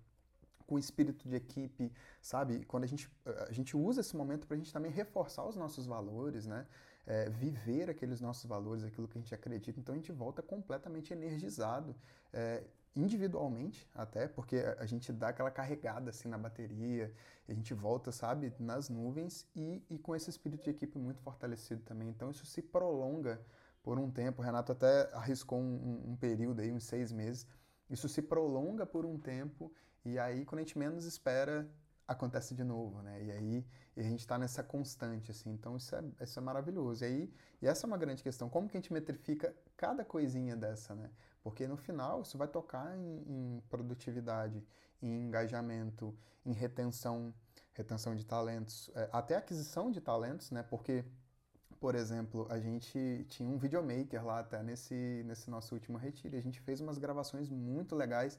[0.68, 2.64] com o espírito de equipe, sabe?
[2.66, 5.88] Quando a gente, a gente usa esse momento para a gente também reforçar os nossos
[5.88, 6.68] valores, né?
[7.12, 9.80] É, viver aqueles nossos valores, aquilo que a gente acredita.
[9.80, 11.96] Então a gente volta completamente energizado,
[12.32, 12.64] é,
[12.96, 17.12] individualmente até, porque a gente dá aquela carregada assim na bateria,
[17.48, 21.82] a gente volta, sabe, nas nuvens e, e com esse espírito de equipe muito fortalecido
[21.82, 22.10] também.
[22.10, 23.42] Então isso se prolonga
[23.82, 24.44] por um tempo.
[24.44, 27.48] O Renato até arriscou um, um período aí, uns seis meses.
[27.90, 29.72] Isso se prolonga por um tempo
[30.06, 31.68] e aí quando a gente menos espera
[32.10, 33.24] acontece de novo, né?
[33.24, 35.52] E aí e a gente está nessa constante, assim.
[35.52, 37.04] Então isso é, isso é maravilhoso.
[37.04, 38.50] E aí e essa é uma grande questão.
[38.50, 41.10] Como que a gente metrifica cada coisinha dessa, né?
[41.44, 44.66] Porque no final isso vai tocar em, em produtividade,
[45.02, 47.34] em engajamento, em retenção,
[47.74, 50.64] retenção de talentos, é, até aquisição de talentos, né?
[50.64, 51.06] Porque
[51.80, 56.36] por exemplo, a gente tinha um videomaker lá até nesse, nesse nosso último retiro.
[56.36, 58.38] A gente fez umas gravações muito legais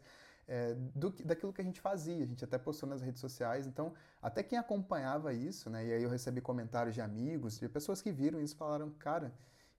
[0.50, 2.24] é, do, daquilo que a gente fazia.
[2.24, 3.68] A gente até postou nas redes sociais.
[3.68, 5.86] Então, até quem acompanhava isso, né?
[5.86, 9.32] E aí eu recebi comentários de amigos, de pessoas que viram isso falaram, cara,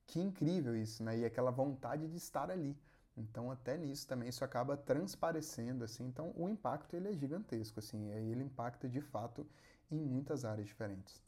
[0.07, 1.17] que incrível isso, né?
[1.19, 2.77] E aquela vontade de estar ali.
[3.17, 6.05] Então, até nisso também isso acaba transparecendo, assim.
[6.05, 8.07] Então, o impacto ele é gigantesco, assim.
[8.07, 9.45] E aí ele impacta de fato
[9.91, 11.21] em muitas áreas diferentes.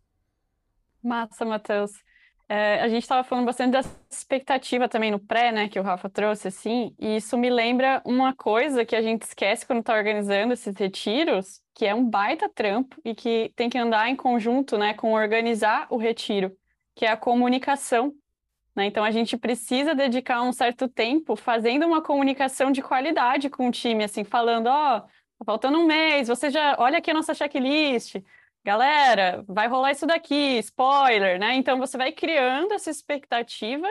[1.04, 1.92] Massa, Matheus.
[2.50, 6.10] É, a gente estava falando bastante dessa expectativa também no pré, né, que o Rafa
[6.10, 10.54] trouxe, assim, e isso me lembra uma coisa que a gente esquece quando está organizando
[10.54, 14.94] esses retiros, que é um baita trampo e que tem que andar em conjunto, né,
[14.94, 16.52] com organizar o retiro,
[16.96, 18.14] que é a comunicação.
[18.76, 18.88] Né?
[18.88, 23.72] Então a gente precisa dedicar um certo tempo fazendo uma comunicação de qualidade com o
[23.72, 27.34] time, assim, falando, ó, oh, tá faltando um mês, você já olha aqui a nossa
[27.34, 28.18] checklist
[28.64, 31.56] galera, vai rolar isso daqui, spoiler, né?
[31.56, 33.88] Então você vai criando essa expectativa.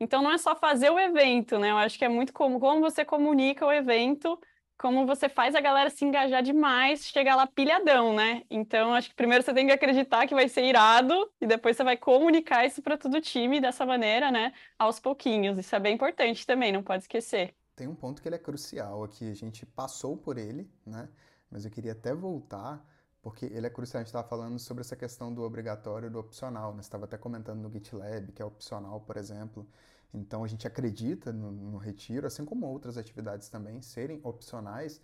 [0.00, 1.70] Então não é só fazer o evento, né?
[1.70, 4.38] Eu acho que é muito como, como você comunica o evento,
[4.78, 8.44] como você faz a galera se engajar demais, chegar lá pilhadão, né?
[8.48, 11.82] Então acho que primeiro você tem que acreditar que vai ser irado e depois você
[11.82, 14.52] vai comunicar isso para todo o time dessa maneira, né?
[14.78, 15.58] Aos pouquinhos.
[15.58, 17.54] Isso é bem importante também, não pode esquecer.
[17.74, 21.08] Tem um ponto que ele é crucial aqui, a gente passou por ele, né?
[21.50, 22.84] Mas eu queria até voltar
[23.22, 24.00] porque ele é crucial.
[24.00, 26.74] A gente estava falando sobre essa questão do obrigatório e do opcional.
[26.74, 26.80] Né?
[26.80, 29.66] Estava até comentando no GitLab, que é opcional, por exemplo.
[30.12, 35.00] Então, a gente acredita no, no retiro, assim como outras atividades também, serem opcionais,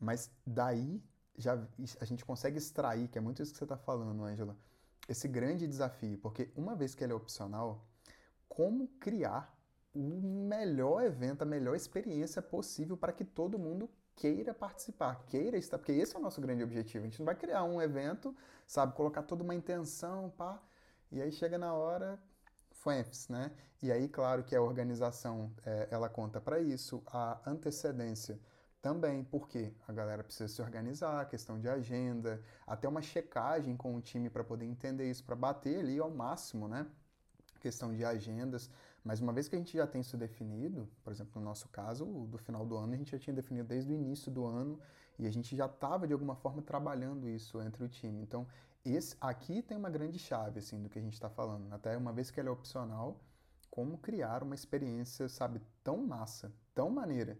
[0.00, 1.02] mas daí
[1.36, 1.60] já
[2.00, 4.56] a gente consegue extrair, que é muito isso que você está falando, Angela,
[5.08, 7.84] esse grande desafio, porque uma vez que ele é opcional,
[8.48, 9.54] como criar
[9.94, 15.78] o melhor evento, a melhor experiência possível para que todo mundo queira participar, queira estar,
[15.78, 17.04] porque esse é o nosso grande objetivo.
[17.04, 18.34] A gente não vai criar um evento,
[18.66, 20.60] sabe, colocar toda uma intenção, pá,
[21.12, 22.18] e aí chega na hora,
[22.70, 23.52] FUEMPS, né?
[23.82, 28.40] E aí, claro que a organização, é, ela conta para isso, a antecedência
[28.80, 34.00] também, porque a galera precisa se organizar, questão de agenda, até uma checagem com o
[34.00, 36.86] time para poder entender isso, para bater ali ao máximo, né?
[37.60, 38.70] Questão de agendas,
[39.06, 42.04] mas uma vez que a gente já tem isso definido, por exemplo, no nosso caso,
[42.04, 44.80] do final do ano, a gente já tinha definido desde o início do ano
[45.16, 48.20] e a gente já estava de alguma forma trabalhando isso entre o time.
[48.20, 48.48] Então,
[48.84, 51.72] esse aqui tem uma grande chave assim do que a gente está falando.
[51.72, 53.20] Até uma vez que ele é opcional,
[53.70, 57.38] como criar uma experiência, sabe, tão massa, tão maneira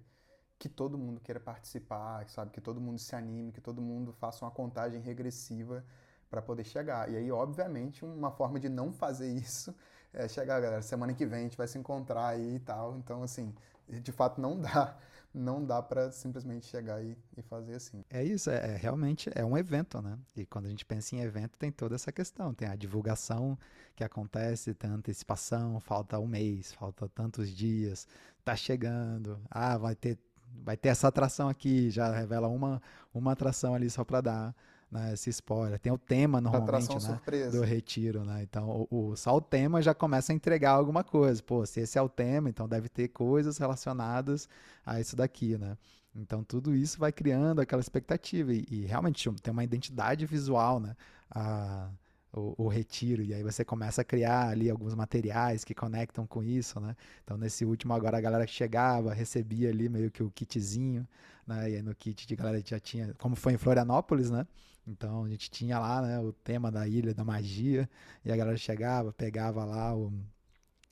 [0.60, 4.44] que todo mundo queira participar, sabe, que todo mundo se anime, que todo mundo faça
[4.44, 5.84] uma contagem regressiva
[6.30, 7.10] para poder chegar.
[7.10, 9.74] E aí, obviamente, uma forma de não fazer isso
[10.12, 12.96] é chegar, galera, semana que vem a gente vai se encontrar aí e tal.
[12.96, 13.54] Então, assim,
[13.88, 14.96] de fato não dá,
[15.32, 18.04] não dá para simplesmente chegar e, e, fazer assim.
[18.10, 20.18] É isso, é, é, realmente é um evento, né?
[20.36, 23.58] E quando a gente pensa em evento, tem toda essa questão, tem a divulgação
[23.94, 28.06] que acontece, tem a antecipação, falta um mês, falta tantos dias,
[28.44, 30.18] tá chegando, ah, vai ter
[30.64, 32.80] vai ter essa atração aqui, já revela uma
[33.12, 34.54] uma atração ali só para dar
[34.90, 35.78] né, esse spoiler.
[35.78, 38.42] Tem o tema normalmente né, do retiro, né?
[38.42, 41.42] Então, o, o, só o tema já começa a entregar alguma coisa.
[41.42, 44.48] Pô, se esse é o tema, então deve ter coisas relacionadas
[44.84, 45.76] a isso daqui, né?
[46.14, 50.96] Então, tudo isso vai criando aquela expectativa e, e realmente tem uma identidade visual, né?
[51.30, 51.90] A,
[52.36, 56.42] o, o, retiro, e aí você começa a criar ali alguns materiais que conectam com
[56.42, 56.94] isso, né?
[57.24, 61.08] Então, nesse último agora, a galera chegava, recebia ali meio que o kitzinho,
[61.46, 61.70] né?
[61.70, 64.46] E aí no kit de galera já tinha, como foi em Florianópolis, né?
[64.86, 67.88] Então a gente tinha lá, né, o tema da ilha da magia,
[68.24, 70.12] e a galera chegava, pegava lá o.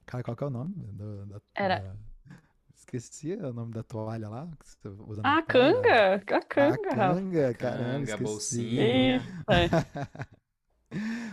[0.06, 0.74] Cara, qual que é o nome?
[0.74, 1.80] Do, da, Era.
[1.80, 1.96] Da...
[2.74, 4.48] Esqueci o nome da toalha lá.
[5.22, 6.14] Ah, a canga!
[6.14, 6.74] A canga!
[6.74, 9.22] A canga, caramba, canga, bolsinha.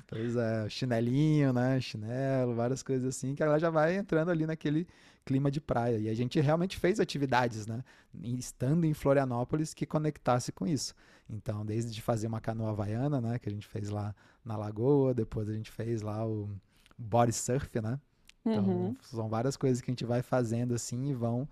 [0.07, 1.79] pois é, chinelinho, né?
[1.79, 4.87] Chinelo, várias coisas assim, que ela já vai entrando ali naquele
[5.25, 5.97] clima de praia.
[5.97, 7.83] E a gente realmente fez atividades, né?
[8.23, 10.93] Estando em Florianópolis, que conectasse com isso.
[11.29, 15.47] Então, desde fazer uma canoa havaiana, né, que a gente fez lá na lagoa, depois
[15.47, 16.49] a gente fez lá o
[16.97, 17.99] body surf, né?
[18.45, 18.95] Então, uhum.
[19.01, 21.47] são várias coisas que a gente vai fazendo assim e vão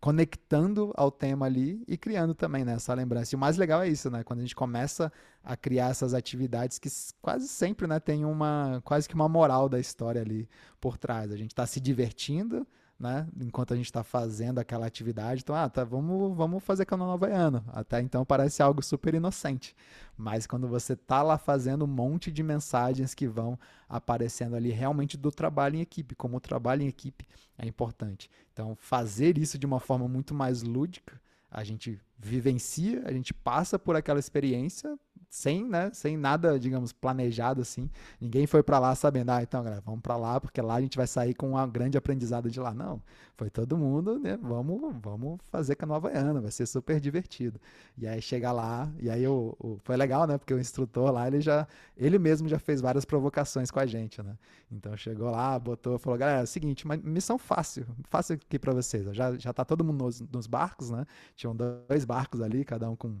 [0.00, 3.34] conectando ao tema ali e criando também né, essa lembrança.
[3.34, 4.22] E o mais legal é isso, né?
[4.24, 5.12] Quando a gente começa
[5.42, 6.88] a criar essas atividades que
[7.20, 10.48] quase sempre né, tem uma quase que uma moral da história ali
[10.80, 11.32] por trás.
[11.32, 12.66] A gente está se divertindo,
[13.00, 13.26] né?
[13.40, 17.64] Enquanto a gente está fazendo aquela atividade, então, ah, tá, vamos, vamos fazer canoa havaiano.
[17.68, 19.74] Até então parece algo super inocente.
[20.18, 23.58] Mas quando você tá lá fazendo um monte de mensagens que vão
[23.88, 28.30] aparecendo ali realmente do trabalho em equipe, como o trabalho em equipe é importante.
[28.52, 31.18] Então, fazer isso de uma forma muito mais lúdica,
[31.50, 34.98] a gente vivencia, a gente passa por aquela experiência
[35.30, 37.88] sem, né, sem nada, digamos, planejado assim.
[38.20, 40.96] Ninguém foi para lá sabendo, ah, então, galera, vamos para lá porque lá a gente
[40.96, 42.74] vai sair com uma grande aprendizado de lá.
[42.74, 43.00] Não,
[43.36, 47.60] foi todo mundo, né, vamos, vamos fazer com a Nova Havaiana, vai ser super divertido.
[47.96, 51.28] E aí chega lá, e aí o, o, foi legal, né, porque o instrutor lá,
[51.28, 51.66] ele já,
[51.96, 54.36] ele mesmo já fez várias provocações com a gente, né.
[54.70, 58.72] Então chegou lá, botou, falou, galera, é o seguinte, uma missão fácil, fácil aqui para
[58.72, 59.06] vocês.
[59.14, 62.96] Já, já tá todo mundo nos, nos barcos, né, tinham dois barcos ali, cada um
[62.96, 63.16] com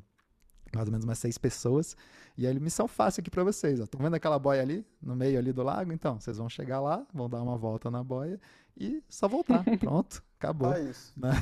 [0.74, 1.96] mais ou menos umas seis pessoas.
[2.36, 3.80] E aí, missão fácil aqui para vocês.
[3.80, 5.92] Estão vendo aquela boia ali, no meio ali do lago?
[5.92, 8.40] Então, vocês vão chegar lá, vão dar uma volta na boia
[8.76, 9.62] e só voltar.
[9.78, 10.72] Pronto, acabou.
[10.72, 11.12] É isso.
[11.20, 11.32] Né?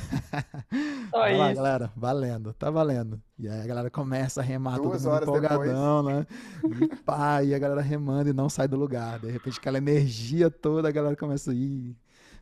[1.09, 1.55] Só Vai lá, isso.
[1.55, 3.21] galera, valendo, tá valendo.
[3.37, 6.27] E aí a galera começa a remar, Duas todo mundo empolgadão, né?
[6.63, 9.19] E pá, e a galera remando e não sai do lugar.
[9.19, 11.95] De repente, aquela energia toda, a galera começa a ir.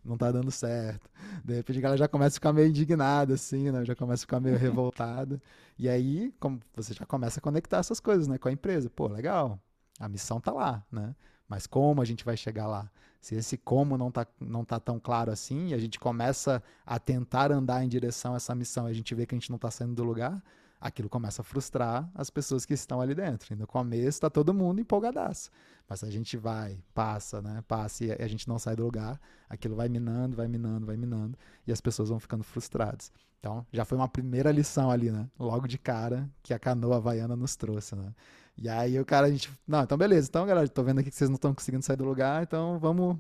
[0.08, 1.10] Não tá dando certo.
[1.44, 3.84] De repente a galera já começa a ficar meio indignada, assim, né?
[3.84, 5.42] Já começa a ficar meio revoltada.
[5.78, 8.90] E aí, como você já começa a conectar essas coisas, né, com a empresa.
[8.90, 9.60] Pô, legal.
[10.00, 11.16] A missão tá lá, né?
[11.48, 12.90] Mas como a gente vai chegar lá?
[13.22, 17.00] Se esse como não tá, não tá tão claro assim, e a gente começa a
[17.00, 19.58] tentar andar em direção a essa missão e a gente vê que a gente não
[19.58, 20.42] tá saindo do lugar,
[20.80, 23.54] aquilo começa a frustrar as pessoas que estão ali dentro.
[23.54, 25.50] E no começo tá todo mundo empolgadaço.
[25.90, 27.64] Mas a gente vai, passa, né?
[27.68, 31.38] Passa e a gente não sai do lugar, aquilo vai minando, vai minando, vai minando,
[31.66, 33.12] e as pessoas vão ficando frustradas.
[33.40, 35.30] Então, já foi uma primeira lição ali, né?
[35.40, 38.14] Logo de cara, que a canoa havaiana nos trouxe, né?
[38.58, 39.52] E aí o cara, a gente.
[39.68, 40.28] Não, então beleza.
[40.28, 43.18] Então, galera, tô vendo aqui que vocês não estão conseguindo sair do lugar, então vamos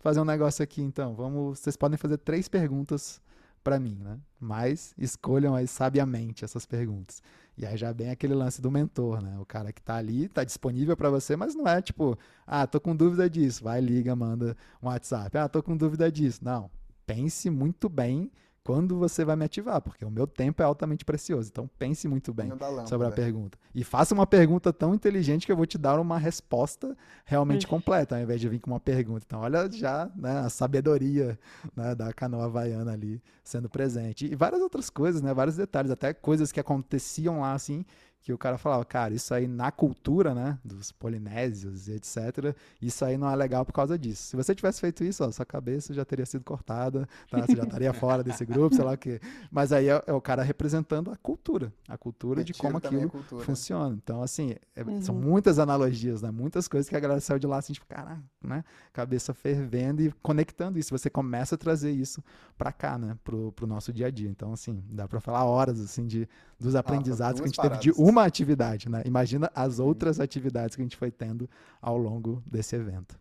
[0.00, 1.14] fazer um negócio aqui, então.
[1.14, 1.60] Vamos.
[1.60, 3.20] Vocês podem fazer três perguntas
[3.62, 4.18] para mim, né?
[4.38, 7.22] Mas escolham aí sabiamente essas perguntas.
[7.56, 9.38] E aí já vem aquele lance do mentor, né?
[9.38, 12.80] O cara que tá ali, tá disponível para você, mas não é tipo, ah, tô
[12.80, 15.36] com dúvida disso, vai, liga, manda um WhatsApp.
[15.36, 16.40] Ah, tô com dúvida disso.
[16.42, 16.70] Não.
[17.06, 18.30] Pense muito bem
[18.62, 21.48] quando você vai me ativar, porque o meu tempo é altamente precioso.
[21.50, 22.86] Então pense muito bem lâmpada.
[22.86, 23.58] sobre a pergunta.
[23.74, 28.16] E faça uma pergunta tão inteligente que eu vou te dar uma resposta realmente completa,
[28.16, 29.24] ao invés de vir com uma pergunta.
[29.26, 31.38] Então, olha já né, a sabedoria
[31.74, 34.26] né, da canoa havaiana ali sendo presente.
[34.26, 35.32] E várias outras coisas, né?
[35.32, 37.84] Vários detalhes, até coisas que aconteciam lá, assim,
[38.22, 43.04] que o cara falava, cara, isso aí na cultura, né, dos polinésios e etc, isso
[43.04, 44.22] aí não é legal por causa disso.
[44.24, 47.46] Se você tivesse feito isso, ó, sua cabeça já teria sido cortada, tá?
[47.46, 49.20] você já estaria fora desse grupo, sei lá o quê.
[49.50, 53.04] Mas aí é, é o cara representando a cultura, a cultura de Retiro como também
[53.04, 53.44] a aquilo cultura.
[53.44, 53.94] funciona.
[54.02, 55.20] Então, assim, é- são Uhum.
[55.22, 58.62] muitas analogias, né, muitas coisas que a galera saiu de lá, assim, tipo, caraca, né,
[58.92, 60.90] cabeça fervendo e conectando isso.
[60.96, 62.22] Você começa a trazer isso
[62.58, 64.28] pra cá, né, pro, pro nosso dia a dia.
[64.28, 66.28] Então, assim, dá pra falar horas, assim, de,
[66.58, 68.09] dos aprendizados que a gente teve de paradas.
[68.10, 69.02] Uma atividade, né?
[69.04, 71.48] Imagina as outras atividades que a gente foi tendo
[71.80, 73.18] ao longo desse evento.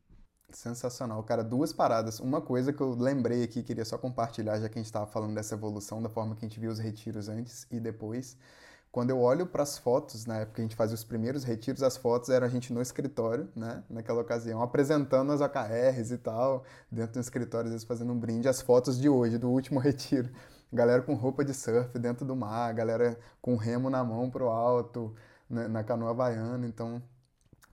[0.52, 1.44] Sensacional, cara.
[1.44, 2.20] Duas paradas.
[2.20, 5.36] Uma coisa que eu lembrei aqui, queria só compartilhar, já que a gente estava falando
[5.36, 8.36] dessa evolução, da forma que a gente viu os retiros antes e depois.
[8.92, 11.84] Quando eu olho para as fotos, na época que a gente fazia os primeiros retiros,
[11.84, 13.84] as fotos eram a gente no escritório, né?
[13.88, 18.48] Naquela ocasião, apresentando as OKRs e tal, dentro do escritório, às vezes fazendo um brinde.
[18.48, 20.30] As fotos de hoje, do último retiro.
[20.72, 25.16] Galera com roupa de surf dentro do mar, galera com remo na mão pro alto,
[25.50, 26.68] né, na canoa havaiana.
[26.68, 27.02] Então,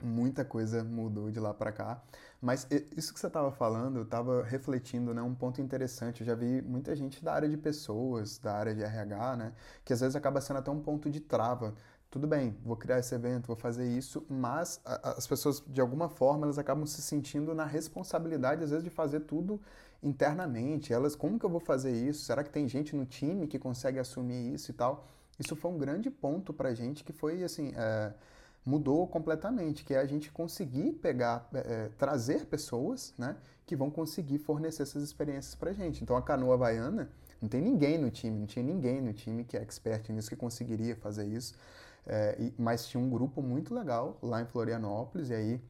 [0.03, 2.03] muita coisa mudou de lá para cá.
[2.41, 6.21] Mas isso que você estava falando, eu estava refletindo, né, um ponto interessante.
[6.21, 9.53] Eu já vi muita gente da área de pessoas, da área de RH, né,
[9.85, 11.75] que às vezes acaba sendo até um ponto de trava.
[12.11, 16.47] Tudo bem, vou criar esse evento, vou fazer isso, mas as pessoas, de alguma forma,
[16.47, 19.61] elas acabam se sentindo na responsabilidade, às vezes, de fazer tudo
[20.03, 20.93] internamente.
[20.93, 22.25] Elas, como que eu vou fazer isso?
[22.25, 25.07] Será que tem gente no time que consegue assumir isso e tal?
[25.39, 28.13] Isso foi um grande ponto pra gente que foi, assim, é,
[28.65, 33.91] mudou completamente, que é a gente conseguir pegar, é, é, trazer pessoas, né, que vão
[33.91, 36.03] conseguir fornecer essas experiências pra gente.
[36.03, 39.57] Então a canoa havaiana, não tem ninguém no time, não tinha ninguém no time que
[39.57, 41.55] é expert nisso, que conseguiria fazer isso,
[42.09, 45.61] É, e- mas tinha um grupo muito legal lá em Florianópolis, e aí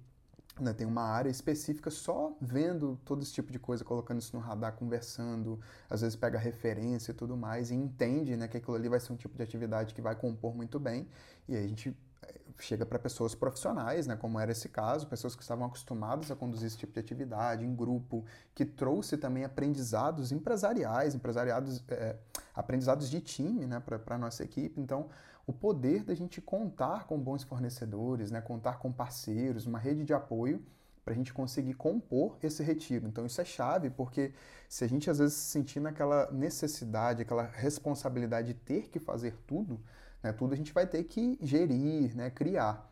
[0.59, 4.42] né, tem uma área específica só vendo todo esse tipo de coisa, colocando isso no
[4.42, 8.88] radar, conversando, às vezes pega referência e tudo mais, e entende né, que aquilo ali
[8.88, 11.09] vai ser um tipo de atividade que vai compor muito bem,
[11.47, 15.37] e aí a gente eh, chega para pessoas profissionais, né, como era esse caso, pessoas
[15.37, 20.33] que estavam acostumadas a conduzir esse tipo de atividade em grupo, que trouxe também aprendizados
[20.33, 22.16] empresariais, empresariados, eh,
[22.57, 24.81] aprendizados de time né, para a nossa equipe.
[24.81, 25.11] Então,
[25.47, 30.14] o poder da gente contar com bons fornecedores, né, contar com parceiros, uma rede de
[30.14, 30.64] apoio
[31.05, 33.07] para a gente conseguir compor esse retiro.
[33.07, 34.33] Então, isso é chave, porque
[34.69, 39.37] se a gente às vezes se sentir naquela necessidade, aquela responsabilidade de ter que fazer
[39.47, 39.78] tudo,
[40.22, 42.91] né, tudo a gente vai ter que gerir, né, criar.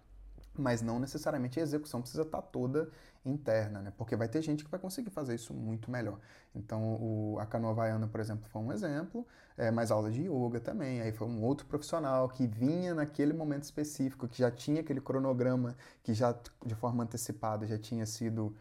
[0.56, 2.88] mas não necessariamente a execução precisa estar tá toda
[3.24, 3.92] interna, né?
[3.96, 6.18] Porque vai ter gente que vai conseguir fazer isso muito melhor.
[6.54, 10.60] Então, o, a canoa havaiana, por exemplo, foi um exemplo, é, mas aula de yoga
[10.60, 11.00] também.
[11.00, 15.76] Aí foi um outro profissional que vinha naquele momento específico, que já tinha aquele cronograma,
[16.02, 18.54] que já de forma antecipada já tinha sido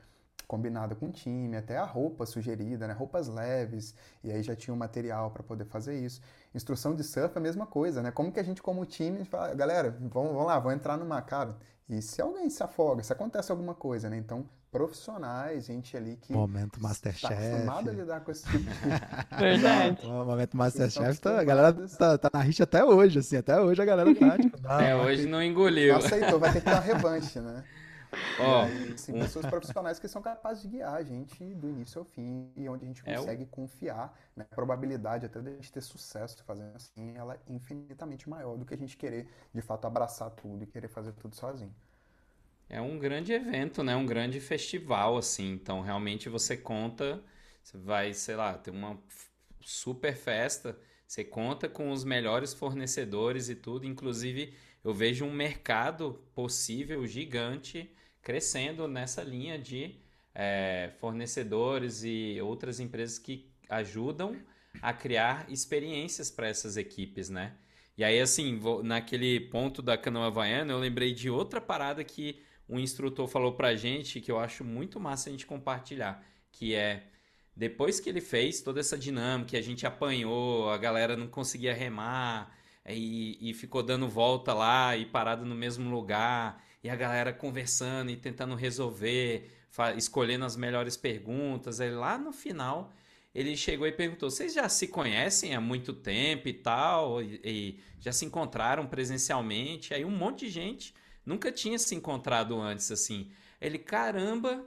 [0.47, 2.93] combinada com o time, até a roupa sugerida, né?
[2.93, 6.21] roupas leves, e aí já tinha o material para poder fazer isso.
[6.53, 8.11] Instrução de surf é a mesma coisa, né?
[8.11, 11.57] Como que a gente, como time, fala, galera, vamos, vamos lá, vamos entrar numa cara.
[11.89, 14.17] E se alguém se afoga, se acontece alguma coisa, né?
[14.17, 17.31] Então, profissionais, gente ali que momento Masterchef.
[17.31, 20.05] Está acostumado a lidar com esse tipo de Verdade.
[20.05, 23.81] O momento Masterchef, tá, a galera tá, tá, na rixa até hoje, assim, até hoje
[23.81, 25.93] a galera tá, tipo, não, É, hoje não engoliu.
[25.93, 27.63] Não aceitou, vai ter que ter uma revanche, né?
[28.39, 29.19] Oh, assim, um...
[29.19, 32.85] pessoas profissionais que são capazes de guiar a gente do início ao fim e onde
[32.85, 33.47] a gente consegue é o...
[33.47, 34.45] confiar, né?
[34.51, 38.65] A probabilidade até de a gente ter sucesso fazendo assim, ela é infinitamente maior do
[38.65, 41.73] que a gente querer, de fato, abraçar tudo e querer fazer tudo sozinho.
[42.69, 43.95] É um grande evento, né?
[43.95, 45.51] Um grande festival, assim.
[45.51, 47.23] Então, realmente você conta,
[47.61, 48.97] você vai, sei lá, ter uma
[49.61, 53.85] super festa, você conta com os melhores fornecedores e tudo.
[53.85, 57.93] Inclusive, eu vejo um mercado possível gigante
[58.23, 59.95] crescendo nessa linha de
[60.33, 64.35] é, fornecedores e outras empresas que ajudam
[64.81, 67.53] a criar experiências para essas equipes, né?
[67.95, 72.41] E aí, assim, vou, naquele ponto da canoa havaiana, eu lembrei de outra parada que
[72.67, 77.03] um instrutor falou pra gente, que eu acho muito massa a gente compartilhar, que é,
[77.55, 82.57] depois que ele fez toda essa dinâmica, a gente apanhou, a galera não conseguia remar,
[82.89, 88.11] e, e ficou dando volta lá e parado no mesmo lugar, e a galera conversando
[88.11, 89.49] e tentando resolver,
[89.95, 91.79] escolhendo as melhores perguntas.
[91.79, 92.91] Aí lá no final
[93.33, 97.21] ele chegou e perguntou: vocês já se conhecem há muito tempo e tal?
[97.21, 99.93] E, e, já se encontraram presencialmente?
[99.93, 100.93] Aí um monte de gente
[101.25, 103.31] nunca tinha se encontrado antes assim.
[103.61, 104.65] Ele, caramba,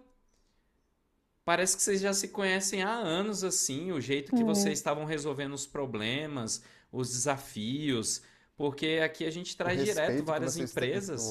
[1.44, 4.46] parece que vocês já se conhecem há anos assim, o jeito que uhum.
[4.46, 8.22] vocês estavam resolvendo os problemas, os desafios,
[8.56, 11.30] porque aqui a gente traz direto várias empresas.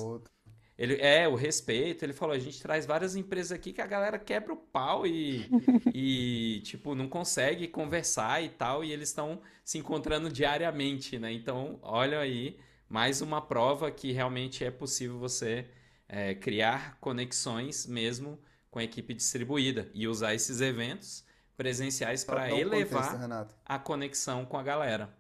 [0.78, 2.04] Ele, é, o respeito.
[2.04, 5.50] Ele falou: a gente traz várias empresas aqui que a galera quebra o pau e,
[5.94, 11.32] e tipo, não consegue conversar e tal, e eles estão se encontrando diariamente, né?
[11.32, 12.60] Então, olha aí,
[12.90, 15.68] mais uma prova que realmente é possível você
[16.08, 22.58] é, criar conexões mesmo com a equipe distribuída e usar esses eventos presenciais para um
[22.58, 25.16] elevar contexto, a conexão com a galera.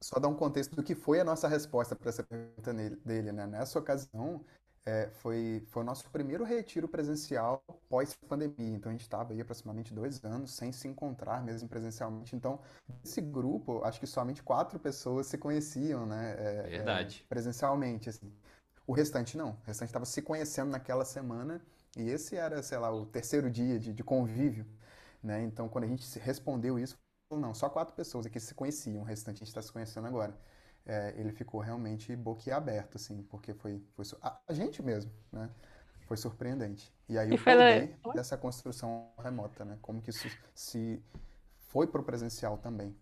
[0.00, 2.72] Só dar um contexto do que foi a nossa resposta para essa pergunta
[3.04, 3.46] dele, né?
[3.46, 4.44] Nessa ocasião,
[4.88, 8.74] é, foi, foi o nosso primeiro retiro presencial pós-pandemia.
[8.74, 12.34] Então, a gente estava aí aproximadamente dois anos sem se encontrar mesmo presencialmente.
[12.34, 12.58] Então,
[13.04, 16.34] esse grupo, acho que somente quatro pessoas se conheciam, né?
[16.38, 17.22] É, Verdade.
[17.22, 18.32] É, presencialmente, assim.
[18.86, 19.50] O restante não.
[19.50, 21.60] O restante estava se conhecendo naquela semana
[21.94, 24.64] e esse era, sei lá, o terceiro dia de, de convívio,
[25.22, 25.42] né?
[25.42, 26.96] Então, quando a gente respondeu isso,
[27.30, 30.34] não, só quatro pessoas aqui se conheciam, o restante a gente está se conhecendo agora
[30.88, 35.50] é, ele ficou realmente boquiaberto, assim, porque foi, foi a, a gente mesmo, né?
[36.06, 36.90] Foi surpreendente.
[37.06, 38.12] E aí e o poder le...
[38.14, 39.76] dessa construção remota, né?
[39.82, 41.02] Como que isso se
[41.68, 42.96] foi para o presencial também.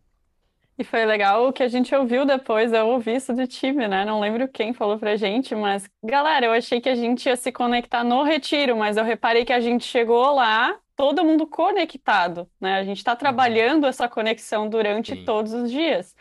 [0.77, 4.05] E foi legal o que a gente ouviu depois, eu ouvi isso do time, né?
[4.05, 7.53] Não lembro quem falou pra gente, mas galera, eu achei que a gente ia se
[7.53, 12.75] conectar no retiro, mas eu reparei que a gente chegou lá, todo mundo conectado, né?
[12.75, 13.19] A gente está uhum.
[13.19, 15.25] trabalhando essa conexão durante Sim.
[15.25, 16.16] todos os dias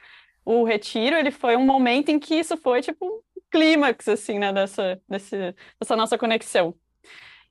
[0.46, 3.22] o retiro, ele foi um momento em que isso foi tipo um
[3.52, 6.76] clímax, assim, né, dessa, desse, dessa nossa conexão.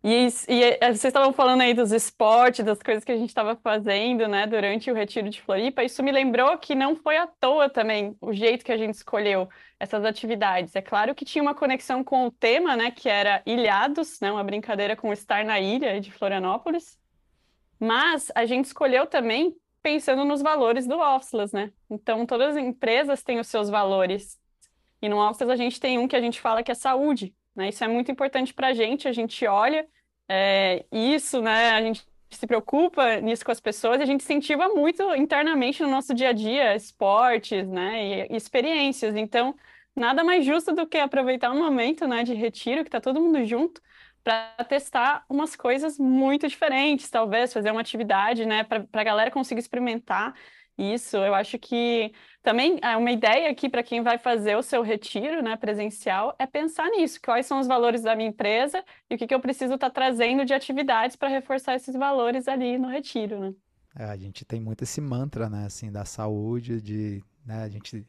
[0.07, 3.57] E, e, eh, vocês estavam falando aí dos esportes, das coisas que a gente estava
[3.57, 5.83] fazendo, né, durante o retiro de Floripa.
[5.83, 9.49] Isso me lembrou que não foi à toa também o jeito que a gente escolheu
[9.81, 10.77] essas atividades.
[10.77, 14.45] É claro que tinha uma conexão com o tema, né, que era Ilhados, né, uma
[14.45, 16.99] brincadeira com estar na ilha de Florianópolis.
[17.81, 21.71] Mas a gente escolheu também pensando nos valores do Officeless, né?
[21.91, 24.41] Então, todas as empresas têm os seus valores.
[25.03, 27.69] E no Officeless a gente tem um que a gente fala que é saúde, né?
[27.69, 29.87] Isso é muito importante para a gente, a gente olha
[30.27, 31.73] é, isso, né?
[31.73, 35.91] A gente se preocupa nisso com as pessoas e a gente incentiva muito internamente no
[35.91, 38.27] nosso dia a dia esportes, né?
[38.31, 39.15] E, experiências.
[39.15, 39.55] Então,
[39.95, 43.45] nada mais justo do que aproveitar um momento, né, de retiro, que está todo mundo
[43.45, 43.83] junto,
[44.25, 49.61] para testar umas coisas muito diferentes, talvez fazer uma atividade, né, para a galera conseguir
[49.61, 50.35] experimentar
[50.77, 51.19] isso.
[51.19, 52.11] Eu acho que
[52.43, 56.47] também é uma ideia aqui para quem vai fazer o seu retiro, né, presencial, é
[56.47, 59.75] pensar nisso, quais são os valores da minha empresa e o que, que eu preciso
[59.75, 63.55] estar tá trazendo de atividades para reforçar esses valores ali no retiro, né?
[63.97, 68.05] É, a gente tem muito esse mantra, né, assim, da saúde, de, né, a gente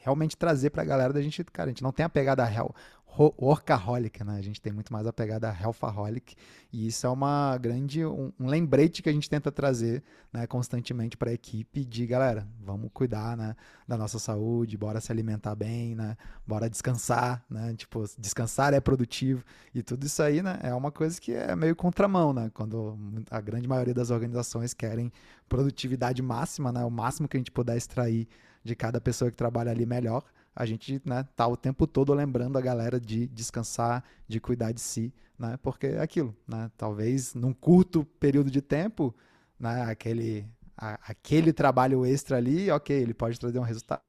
[0.00, 2.74] realmente trazer para a galera da gente, cara, a gente não tem a pegada real,
[3.18, 4.38] workaholic, né?
[4.38, 6.34] A gente tem muito mais a pegada healthaholic
[6.72, 10.02] e isso é uma grande um, um lembrete que a gente tenta trazer,
[10.32, 13.56] né, constantemente para a equipe de galera, vamos cuidar, né,
[13.86, 16.16] da nossa saúde, bora se alimentar bem, né?
[16.46, 17.74] Bora descansar, né?
[17.76, 19.44] Tipo, descansar é produtivo
[19.74, 22.50] e tudo isso aí, né, é uma coisa que é meio contramão, né?
[22.54, 22.98] Quando
[23.30, 25.12] a grande maioria das organizações querem
[25.48, 28.28] produtividade máxima, né, o máximo que a gente puder extrair
[28.62, 30.22] de cada pessoa que trabalha ali melhor
[30.60, 34.80] a gente né, tá o tempo todo lembrando a galera de descansar, de cuidar de
[34.82, 35.56] si, né?
[35.62, 36.70] Porque é aquilo, né?
[36.76, 39.14] Talvez num curto período de tempo,
[39.58, 40.46] né, aquele,
[40.76, 44.02] a, aquele trabalho extra ali, ok, ele pode trazer um resultado.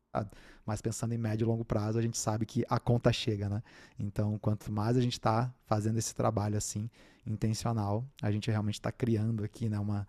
[0.66, 3.64] Mas pensando em médio e longo prazo, a gente sabe que a conta chega, né?
[3.98, 6.90] Então, quanto mais a gente está fazendo esse trabalho assim,
[7.26, 10.06] intencional, a gente realmente está criando aqui, né, uma,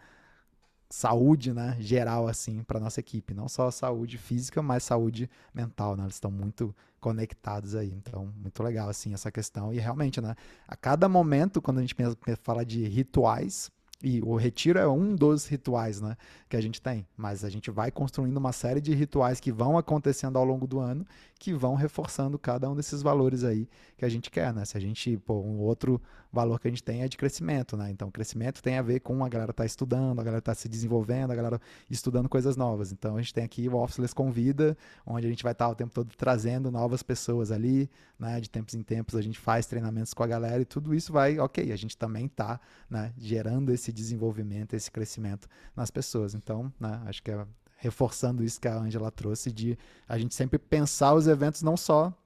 [0.92, 6.02] saúde, né, geral assim para nossa equipe, não só saúde física, mas saúde mental, né?
[6.02, 7.90] Eles estão muito conectados aí.
[7.90, 10.36] Então, muito legal assim essa questão e realmente, né,
[10.68, 13.70] a cada momento quando a gente pensa, fala de rituais,
[14.02, 16.16] e o retiro é um dos rituais né,
[16.48, 19.78] que a gente tem, mas a gente vai construindo uma série de rituais que vão
[19.78, 21.06] acontecendo ao longo do ano,
[21.42, 24.64] que vão reforçando cada um desses valores aí que a gente quer, né?
[24.64, 26.00] Se a gente, pô, um outro
[26.32, 27.90] valor que a gente tem é de crescimento, né?
[27.90, 30.54] Então, crescimento tem a ver com a galera estar tá estudando, a galera estar tá
[30.54, 32.92] se desenvolvendo, a galera estudando coisas novas.
[32.92, 35.74] Então, a gente tem aqui o Officeless Convida, onde a gente vai estar tá o
[35.74, 38.40] tempo todo trazendo novas pessoas ali, né?
[38.40, 41.40] De tempos em tempos a gente faz treinamentos com a galera e tudo isso vai,
[41.40, 43.12] ok, a gente também está, né?
[43.18, 46.36] Gerando esse desenvolvimento, esse crescimento nas pessoas.
[46.36, 47.02] Então, né?
[47.04, 47.44] Acho que é
[47.82, 49.76] reforçando isso que a Angela trouxe de
[50.08, 52.16] a gente sempre pensar os eventos não só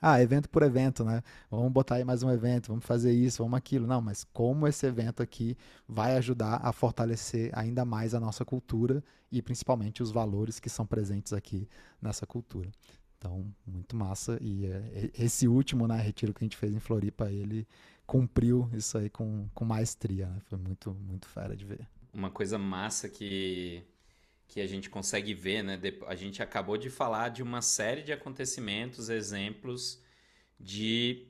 [0.00, 1.22] ah, evento por evento, né?
[1.50, 3.86] Vamos botar aí mais um evento, vamos fazer isso, vamos aquilo.
[3.86, 5.56] Não, mas como esse evento aqui
[5.88, 10.84] vai ajudar a fortalecer ainda mais a nossa cultura e principalmente os valores que são
[10.84, 11.66] presentes aqui
[12.02, 12.70] nessa cultura.
[13.16, 14.36] Então, muito massa.
[14.42, 17.66] E é, esse último né, retiro que a gente fez em Floripa, ele
[18.06, 20.26] cumpriu isso aí com, com maestria.
[20.26, 20.36] Né?
[20.50, 21.88] Foi muito, muito fera de ver.
[22.12, 23.82] Uma coisa massa que
[24.48, 25.80] que a gente consegue ver, né?
[26.06, 30.02] A gente acabou de falar de uma série de acontecimentos, exemplos
[30.58, 31.26] de,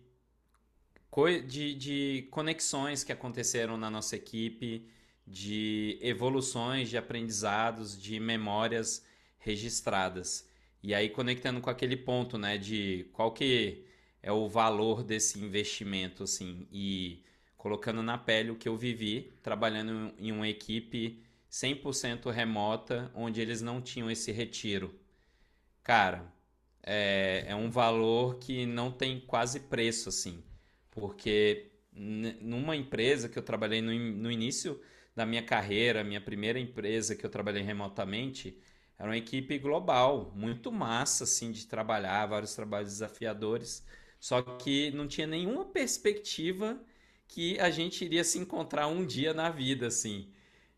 [1.46, 4.88] de, de conexões que aconteceram na nossa equipe,
[5.26, 9.06] de evoluções, de aprendizados, de memórias
[9.38, 10.48] registradas.
[10.82, 13.86] E aí conectando com aquele ponto, né, de qual que
[14.22, 17.24] é o valor desse investimento, assim, e
[17.56, 21.23] colocando na pele o que eu vivi trabalhando em uma equipe
[21.54, 24.92] 100% remota, onde eles não tinham esse retiro.
[25.84, 26.32] Cara,
[26.82, 30.42] é, é um valor que não tem quase preço, assim,
[30.90, 34.80] porque numa empresa que eu trabalhei no, no início
[35.14, 38.58] da minha carreira, minha primeira empresa que eu trabalhei remotamente,
[38.98, 43.86] era uma equipe global, muito massa, assim, de trabalhar, vários trabalhos desafiadores,
[44.18, 46.82] só que não tinha nenhuma perspectiva
[47.28, 50.32] que a gente iria se encontrar um dia na vida, assim.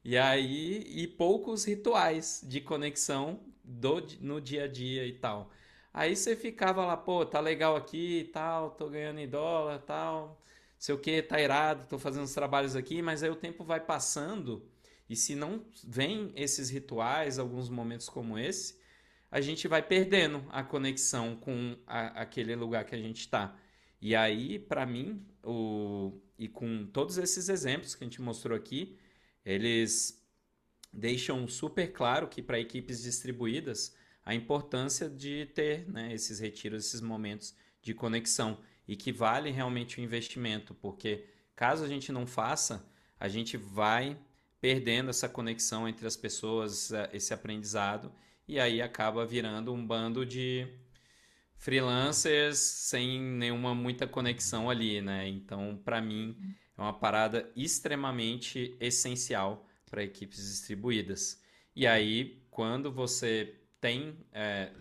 [0.09, 5.51] E aí, e poucos rituais de conexão do, no dia a dia e tal.
[5.93, 10.41] Aí você ficava lá, pô, tá legal aqui e tal, tô ganhando em dólar tal,
[10.79, 13.81] sei o que, tá irado, tô fazendo os trabalhos aqui, mas aí o tempo vai
[13.81, 14.65] passando
[15.11, 18.79] e se não vem esses rituais, alguns momentos como esse,
[19.29, 23.59] a gente vai perdendo a conexão com a, aquele lugar que a gente está.
[24.01, 28.97] E aí, para mim, o, e com todos esses exemplos que a gente mostrou aqui,
[29.47, 30.21] eles
[30.93, 33.95] deixam super claro que para equipes distribuídas
[34.25, 40.01] a importância de ter né, esses retiros, esses momentos de conexão e que vale realmente
[40.01, 42.85] o investimento, porque caso a gente não faça,
[43.21, 44.19] a gente vai
[44.61, 48.13] perdendo essa conexão entre as pessoas, esse aprendizado,
[48.49, 50.67] e aí acaba virando um bando de
[51.57, 55.29] freelancers sem nenhuma muita conexão ali, né?
[55.29, 56.37] Então, para mim,
[56.77, 61.41] é uma parada extremamente essencial para equipes distribuídas.
[61.75, 64.73] E aí, quando você tem, é,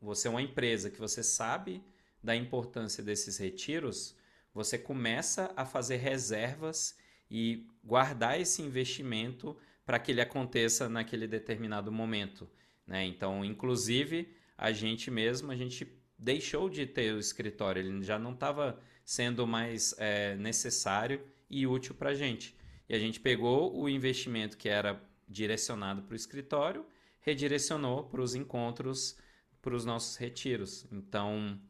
[0.00, 1.82] você é uma empresa que você sabe
[2.22, 4.16] da importância desses retiros,
[4.54, 6.96] você começa a fazer reservas
[7.30, 12.48] e guardar esse investimento para que ele aconteça naquele determinado momento.
[12.86, 13.04] Né?
[13.06, 15.86] Então, inclusive, a gente mesmo, a gente
[16.18, 21.20] deixou de ter o escritório, ele já não estava sendo mais é, necessário
[21.52, 22.56] e útil para a gente.
[22.88, 26.84] E a gente pegou o investimento que era direcionado para o escritório,
[27.20, 29.16] redirecionou para os encontros,
[29.60, 30.86] para os nossos retiros.
[30.90, 31.60] Então,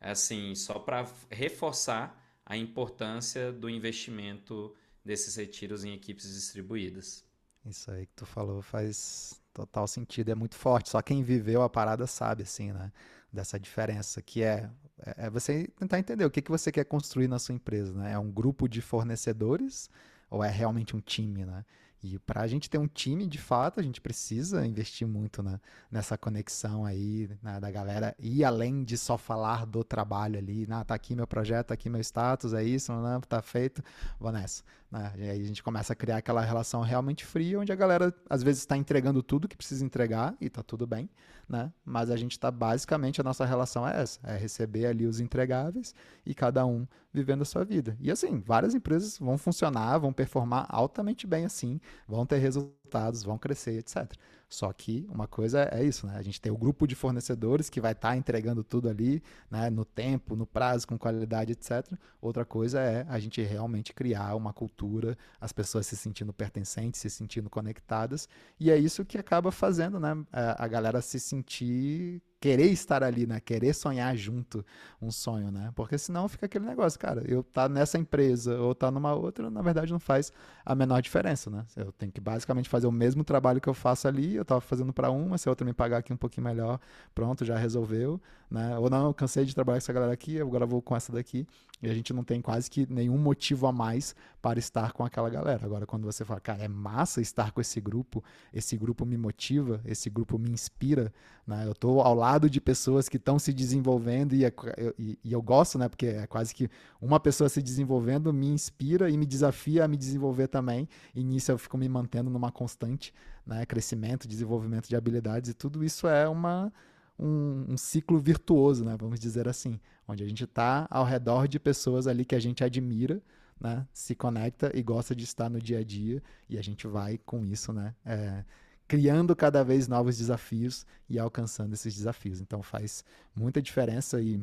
[0.00, 2.16] assim, só para reforçar
[2.46, 4.74] a importância do investimento
[5.04, 7.24] desses retiros em equipes distribuídas.
[7.64, 10.90] Isso aí que tu falou faz total sentido, é muito forte.
[10.90, 12.92] Só quem viveu a parada sabe, assim, né?
[13.32, 14.68] Dessa diferença, que é,
[15.04, 18.12] é, é você tentar entender o que, que você quer construir na sua empresa, né?
[18.12, 19.90] É um grupo de fornecedores
[20.30, 21.64] ou é realmente um time, né?
[22.02, 25.60] E para a gente ter um time, de fato, a gente precisa investir muito né,
[25.90, 30.82] nessa conexão aí né, da galera e além de só falar do trabalho ali, ah,
[30.82, 33.82] tá aqui meu projeto, tá aqui meu status, é isso, né, tá feito,
[34.18, 34.62] vou nessa.
[34.90, 35.12] Né?
[35.16, 38.42] E aí a gente começa a criar aquela relação realmente fria, onde a galera às
[38.42, 41.08] vezes está entregando tudo que precisa entregar e tá tudo bem,
[41.48, 41.72] né?
[41.84, 45.94] Mas a gente está basicamente a nossa relação é essa, é receber ali os entregáveis
[46.26, 47.96] e cada um vivendo a sua vida.
[48.00, 52.79] E assim, várias empresas vão funcionar, vão performar altamente bem assim, vão ter resultados,
[53.22, 54.12] vão crescer, etc.
[54.48, 56.16] Só que uma coisa é isso, né?
[56.16, 59.70] A gente tem o grupo de fornecedores que vai estar tá entregando tudo ali, né?
[59.70, 61.86] No tempo, no prazo, com qualidade, etc.
[62.20, 67.08] Outra coisa é a gente realmente criar uma cultura, as pessoas se sentindo pertencentes, se
[67.08, 68.28] sentindo conectadas.
[68.58, 70.16] E é isso que acaba fazendo, né?
[70.32, 73.38] A galera se sentir querer estar ali, né?
[73.38, 74.64] Querer sonhar junto
[75.00, 75.70] um sonho, né?
[75.74, 79.60] Porque senão fica aquele negócio, cara, eu tá nessa empresa ou tá numa outra, na
[79.60, 80.32] verdade não faz
[80.64, 81.66] a menor diferença, né?
[81.76, 84.92] Eu tenho que basicamente fazer o mesmo trabalho que eu faço ali, eu tava fazendo
[84.92, 86.80] para uma, se a outra me pagar aqui um pouquinho melhor,
[87.14, 88.18] pronto, já resolveu,
[88.50, 88.78] né?
[88.78, 91.46] Ou não, eu cansei de trabalhar com essa galera aqui, agora vou com essa daqui,
[91.82, 95.28] e a gente não tem quase que nenhum motivo a mais para estar com aquela
[95.28, 95.64] galera.
[95.64, 99.80] Agora, quando você fala, cara, é massa estar com esse grupo, esse grupo me motiva,
[99.84, 101.12] esse grupo me inspira,
[101.46, 101.66] né?
[101.66, 104.52] Eu tô ao lado de pessoas que estão se desenvolvendo e, é,
[104.98, 105.88] e, e, eu gosto, né?
[105.88, 106.68] Porque é quase que
[107.00, 110.88] uma pessoa se desenvolvendo me inspira e me desafia a me desenvolver também.
[111.14, 113.12] E nisso eu fico me mantendo numa constante
[113.46, 113.66] né?
[113.66, 116.72] crescimento, desenvolvimento de habilidades e tudo isso é uma
[117.18, 118.96] um, um, ciclo virtuoso, né?
[118.98, 119.78] Vamos dizer assim,
[120.08, 123.20] onde a gente está ao redor de pessoas ali que a gente admira,
[123.60, 123.86] né?
[123.92, 127.44] Se conecta e gosta de estar no dia a dia e a gente vai com
[127.44, 127.94] isso, né?
[128.04, 128.44] É,
[128.90, 132.40] criando cada vez novos desafios e alcançando esses desafios.
[132.40, 133.04] Então faz
[133.36, 134.42] muita diferença e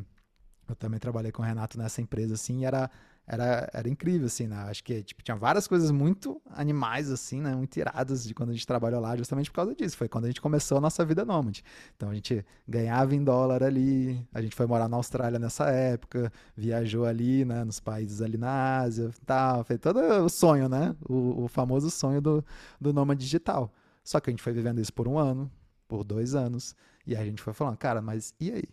[0.70, 2.90] eu também trabalhei com o Renato nessa empresa assim, e era
[3.30, 4.56] era, era incrível, assim, né?
[4.70, 7.54] Acho que tipo, tinha várias coisas muito animais, assim, né?
[7.54, 9.98] Muito iradas de quando a gente trabalhou lá, justamente por causa disso.
[9.98, 11.62] Foi quando a gente começou a nossa vida nômade.
[11.98, 16.32] Então a gente ganhava em dólar ali, a gente foi morar na Austrália nessa época,
[16.56, 17.66] viajou ali, né?
[17.66, 19.66] Nos países ali na Ásia, tal.
[19.66, 20.96] Foi todo o sonho, né?
[21.06, 22.46] O, o famoso sonho do,
[22.80, 23.74] do nômade digital.
[24.08, 25.52] Só que a gente foi vivendo isso por um ano,
[25.86, 26.74] por dois anos,
[27.06, 28.64] e a gente foi falando, cara, mas e aí?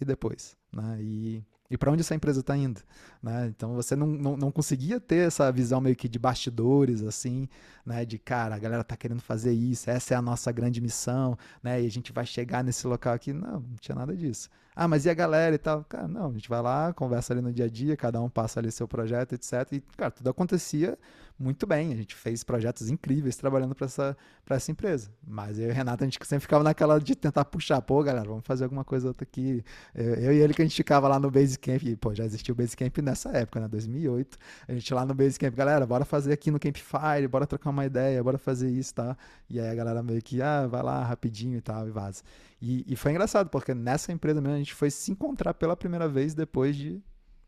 [0.00, 0.56] E depois?
[0.72, 0.98] Né?
[1.00, 2.80] E e para onde essa empresa está indo.
[3.22, 3.46] Né?
[3.46, 7.48] Então você não, não, não, conseguia ter essa visão meio que de bastidores, assim,
[7.86, 8.04] né?
[8.04, 11.80] de cara, a galera está querendo fazer isso, essa é a nossa grande missão, né?
[11.80, 13.32] e a gente vai chegar nesse local aqui.
[13.32, 14.50] Não, não tinha nada disso.
[14.74, 15.84] Ah, mas e a galera e tal?
[15.84, 18.58] Cara, não, a gente vai lá, conversa ali no dia a dia, cada um passa
[18.58, 19.52] ali seu projeto, etc.
[19.72, 20.98] E, cara, tudo acontecia
[21.40, 21.90] muito bem.
[21.92, 24.16] A gente fez projetos incríveis trabalhando para essa,
[24.48, 25.10] essa empresa.
[25.26, 28.28] Mas eu e o Renato, a gente sempre ficava naquela de tentar puxar, pô, galera,
[28.28, 29.64] vamos fazer alguma coisa outra aqui.
[29.94, 32.52] Eu, eu e ele que a gente ficava lá no Basecamp, e, pô, já existiu
[32.52, 34.36] o Basecamp nessa época, né, 2008.
[34.68, 38.22] A gente lá no Basecamp, galera, bora fazer aqui no Campfire, bora trocar uma ideia,
[38.22, 39.16] bora fazer isso, tá?
[39.48, 42.22] E aí a galera meio que, ah, vai lá rapidinho e tal, e vaza.
[42.60, 46.06] E, e foi engraçado, porque nessa empresa mesmo a gente foi se encontrar pela primeira
[46.06, 47.00] vez depois de,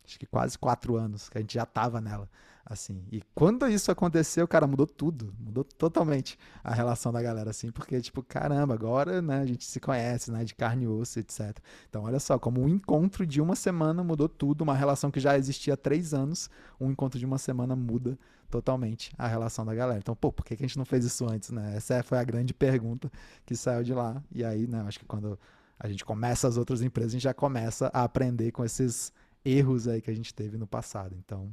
[0.07, 2.27] acho que quase quatro anos, que a gente já tava nela
[2.65, 3.05] assim.
[3.11, 8.01] E quando isso aconteceu, cara, mudou tudo, mudou totalmente a relação da galera, assim, porque,
[8.01, 11.59] tipo, caramba, agora, né, a gente se conhece, né, de carne e osso, etc.
[11.89, 15.37] Então, olha só, como um encontro de uma semana mudou tudo, uma relação que já
[15.37, 16.49] existia há três anos,
[16.81, 18.19] um encontro de uma semana muda
[18.51, 19.99] totalmente a relação da galera.
[19.99, 21.75] Então, pô, por que a gente não fez isso antes, né?
[21.75, 23.11] Essa foi a grande pergunta
[23.47, 24.23] que saiu de lá.
[24.31, 25.39] E aí, né, acho que quando
[25.81, 29.11] a gente começa as outras empresas, a gente já começa a aprender com esses
[29.45, 31.17] erros aí que a gente teve no passado.
[31.19, 31.51] Então,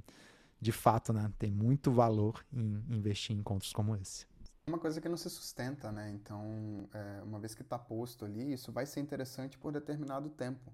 [0.62, 4.28] de fato, né, tem muito valor em investir em encontros como esse.
[4.68, 6.12] Uma coisa que não se sustenta, né?
[6.12, 10.72] Então, é, uma vez que está posto ali, isso vai ser interessante por determinado tempo.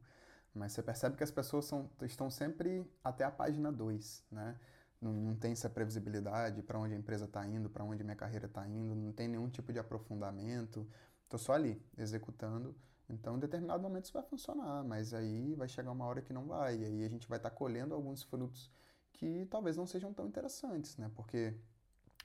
[0.54, 4.58] Mas você percebe que as pessoas são, estão sempre até a página 2, né?
[5.00, 8.48] Não, não tem essa previsibilidade para onde a empresa está indo, para onde minha carreira
[8.48, 10.88] está indo, não tem nenhum tipo de aprofundamento.
[11.24, 12.76] Estou só ali, executando.
[13.10, 16.48] Então, em determinado momento isso vai funcionar, mas aí vai chegar uma hora que não
[16.48, 16.80] vai.
[16.80, 18.72] E aí a gente vai estar tá colhendo alguns frutos
[19.16, 21.10] que talvez não sejam tão interessantes, né?
[21.16, 21.54] Porque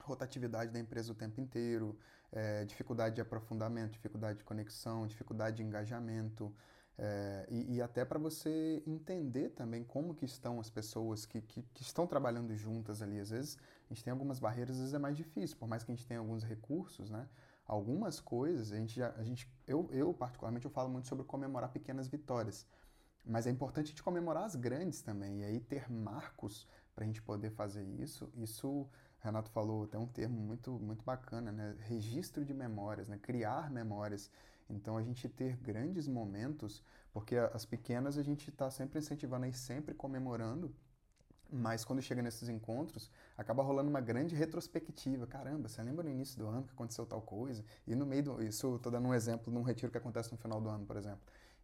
[0.00, 1.98] rotatividade da empresa o tempo inteiro,
[2.32, 6.54] é, dificuldade de aprofundamento, dificuldade de conexão, dificuldade de engajamento,
[7.02, 11.62] é, e, e, até para você entender também como que estão as pessoas que, que,
[11.62, 13.18] que, estão trabalhando juntas ali.
[13.18, 15.90] Às vezes a gente tem algumas barreiras, às vezes é mais difícil, por mais que
[15.90, 17.26] a gente tenha alguns recursos, né?
[17.66, 21.70] Algumas coisas, a gente já, a gente, eu, eu particularmente, eu falo muito sobre comemorar
[21.70, 22.66] pequenas vitórias.
[23.24, 27.06] Mas é importante a gente comemorar as grandes também, e aí ter marcos para a
[27.06, 28.88] gente poder fazer isso, isso
[29.20, 31.76] Renato falou, tem um termo muito, muito bacana, né?
[31.80, 33.18] Registro de memórias, né?
[33.20, 34.30] Criar memórias.
[34.68, 36.82] Então, a gente ter grandes momentos,
[37.12, 40.74] porque as pequenas a gente está sempre incentivando e sempre comemorando,
[41.52, 45.26] mas quando chega nesses encontros, acaba rolando uma grande retrospectiva.
[45.26, 47.64] Caramba, você lembra no início do ano que aconteceu tal coisa?
[47.86, 48.42] E no meio do.
[48.42, 51.20] Isso, estou dando um exemplo num retiro que acontece no final do ano, por exemplo.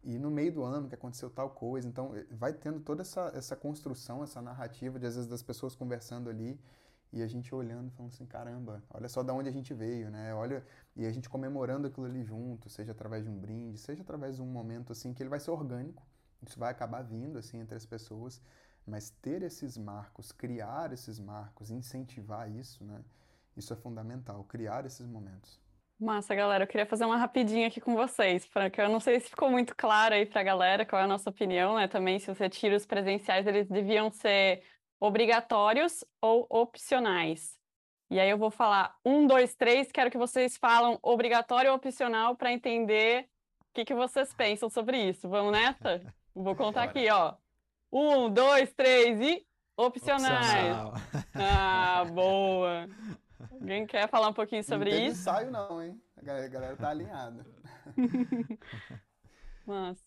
[0.06, 1.86] E no meio do ano que aconteceu tal coisa.
[1.88, 5.74] Então, eh, vai tendo toda essa, essa construção, essa narrativa, de às vezes das pessoas
[5.74, 6.58] conversando ali
[7.12, 10.34] e a gente olhando, falando assim: caramba, olha só de onde a gente veio, né?
[10.34, 10.64] Olha,
[10.96, 14.42] e a gente comemorando aquilo ali junto, seja através de um brinde, seja através de
[14.42, 16.02] um momento assim que ele vai ser orgânico.
[16.46, 18.40] Isso vai acabar vindo assim entre as pessoas
[18.86, 23.02] mas ter esses marcos, criar esses marcos, incentivar isso, né?
[23.56, 25.58] Isso é fundamental, criar esses momentos.
[25.98, 26.64] Massa, galera.
[26.64, 29.74] Eu queria fazer uma rapidinha aqui com vocês, porque eu não sei se ficou muito
[29.74, 31.88] claro aí para a galera qual é a nossa opinião, né?
[31.88, 34.62] Também se os retiros presenciais eles deviam ser
[35.00, 37.56] obrigatórios ou opcionais.
[38.10, 39.90] E aí eu vou falar um, dois, três.
[39.90, 43.22] Quero que vocês falam obrigatório ou opcional para entender
[43.60, 45.28] o que, que vocês pensam sobre isso.
[45.28, 46.00] Vamos nessa?
[46.34, 47.34] Vou contar aqui, ó.
[47.90, 50.76] Um, dois, três e opcionais.
[50.76, 50.92] Opcional.
[51.34, 52.86] Ah, boa.
[53.50, 55.24] Alguém quer falar um pouquinho sobre não isso?
[55.24, 56.00] Não ensaio não, hein?
[56.16, 57.46] A galera tá alinhada.
[59.66, 59.98] Mas...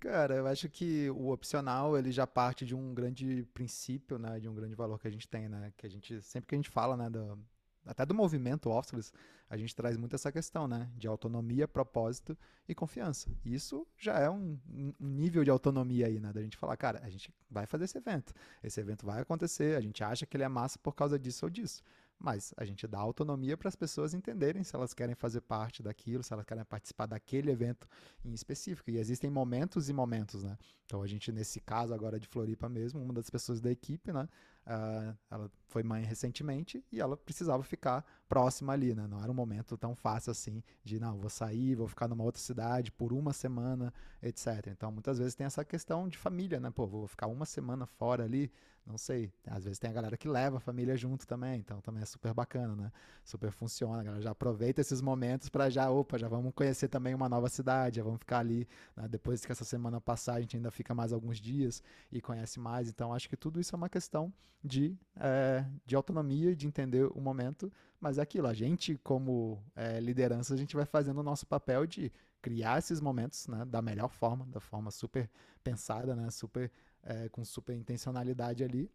[0.00, 4.48] Cara, eu acho que o opcional ele já parte de um grande princípio, né, de
[4.48, 6.68] um grande valor que a gente tem, né, que a gente sempre que a gente
[6.68, 7.38] fala, né, do,
[7.86, 9.12] até do movimento Officeless,
[9.48, 10.90] a gente traz muito essa questão, né?
[10.96, 12.36] De autonomia, propósito
[12.68, 13.30] e confiança.
[13.44, 16.32] Isso já é um, um, nível de autonomia aí, né?
[16.32, 18.32] Da gente falar, cara, a gente vai fazer esse evento.
[18.62, 21.50] Esse evento vai acontecer, a gente acha que ele é massa por causa disso ou
[21.50, 21.82] disso.
[22.18, 26.22] Mas a gente dá autonomia para as pessoas entenderem se elas querem fazer parte daquilo,
[26.22, 27.86] se elas querem participar daquele evento
[28.24, 28.90] em específico.
[28.90, 30.56] E existem momentos e momentos, né?
[30.86, 34.28] Então a gente, nesse caso agora de Floripa mesmo, uma das pessoas da equipe, né?
[34.66, 39.06] Uh, ela foi mãe recentemente e ela precisava ficar próxima ali, né?
[39.06, 42.40] Não era um momento tão fácil assim de, não, vou sair, vou ficar numa outra
[42.40, 43.92] cidade por uma semana,
[44.22, 44.68] etc.
[44.68, 46.70] Então, muitas vezes tem essa questão de família, né?
[46.70, 48.50] Pô, vou ficar uma semana fora ali,
[48.86, 49.30] não sei.
[49.46, 52.32] Às vezes tem a galera que leva a família junto também, então também é super
[52.32, 52.92] bacana, né?
[53.22, 57.14] Super funciona, a galera já aproveita esses momentos para já, opa, já vamos conhecer também
[57.14, 59.08] uma nova cidade, já vamos ficar ali, né?
[59.08, 62.88] depois que essa semana passar, a gente ainda fica mais alguns dias e conhece mais.
[62.88, 64.32] Então, acho que tudo isso é uma questão
[64.64, 70.00] de, é, de autonomia, de entender o momento, mas é aquilo, a gente, como é,
[70.00, 72.10] liderança, a gente vai fazendo o nosso papel de
[72.40, 75.30] criar esses momentos né, da melhor forma, da forma super
[75.62, 76.70] pensada, né, super,
[77.02, 78.90] é, com super intencionalidade ali.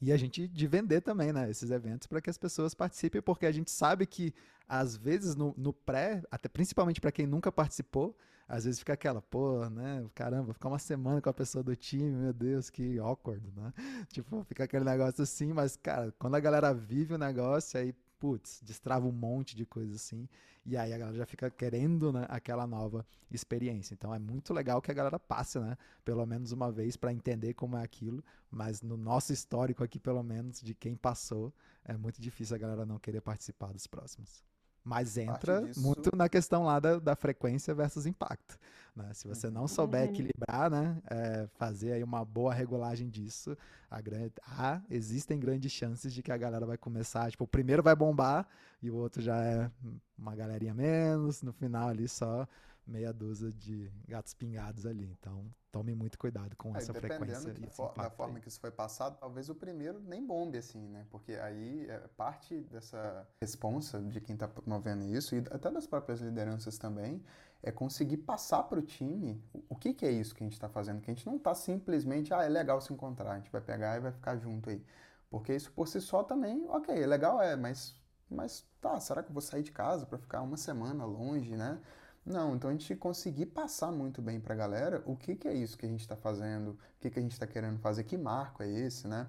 [0.00, 3.44] E a gente de vender também, né, esses eventos para que as pessoas participem, porque
[3.44, 4.34] a gente sabe que
[4.66, 8.16] às vezes no, no pré, até principalmente para quem nunca participou,
[8.48, 12.10] às vezes fica aquela, pô, né, caramba, ficar uma semana com a pessoa do time,
[12.10, 13.72] meu Deus, que awkward, né?
[14.08, 18.60] Tipo, fica aquele negócio assim, mas cara, quando a galera vive o negócio, aí putz,
[18.62, 20.28] destrava um monte de coisa assim,
[20.64, 23.94] e aí a galera já fica querendo né, aquela nova experiência.
[23.94, 27.54] Então é muito legal que a galera passe, né, pelo menos uma vez para entender
[27.54, 31.52] como é aquilo, mas no nosso histórico aqui, pelo menos, de quem passou,
[31.84, 34.49] é muito difícil a galera não querer participar dos próximos.
[34.84, 35.80] Mas entra disso...
[35.80, 38.58] muito na questão lá da, da frequência versus impacto.
[38.96, 39.12] Né?
[39.12, 40.08] Se você não souber uhum.
[40.08, 40.96] equilibrar, né?
[41.08, 43.56] É, fazer aí uma boa regulagem disso,
[43.90, 47.82] a grande, ah, existem grandes chances de que a galera vai começar, tipo, o primeiro
[47.82, 48.46] vai bombar
[48.82, 49.70] e o outro já é
[50.18, 52.46] uma galerinha menos, no final ali só
[52.90, 55.04] meia dúzia de gatos pingados ali.
[55.18, 57.52] Então, tome muito cuidado com é, essa frequência.
[57.54, 58.42] Que for, da forma aí.
[58.42, 61.06] que isso foi passado, talvez o primeiro nem bombe assim, né?
[61.10, 66.20] Porque aí é parte dessa responsa de quem está promovendo isso e até das próprias
[66.20, 67.22] lideranças também
[67.62, 70.68] é conseguir passar para o time o que, que é isso que a gente está
[70.68, 71.00] fazendo.
[71.00, 73.96] Que a gente não está simplesmente, ah, é legal se encontrar, a gente vai pegar
[73.96, 74.82] e vai ficar junto aí.
[75.30, 77.94] Porque isso por si só também, ok, é legal, é, mas,
[78.28, 81.80] mas tá, será que eu vou sair de casa para ficar uma semana longe, né?
[82.24, 85.54] Não, então a gente conseguir passar muito bem para a galera o que, que é
[85.54, 88.16] isso que a gente está fazendo, o que, que a gente está querendo fazer, que
[88.16, 89.26] marco é esse, né?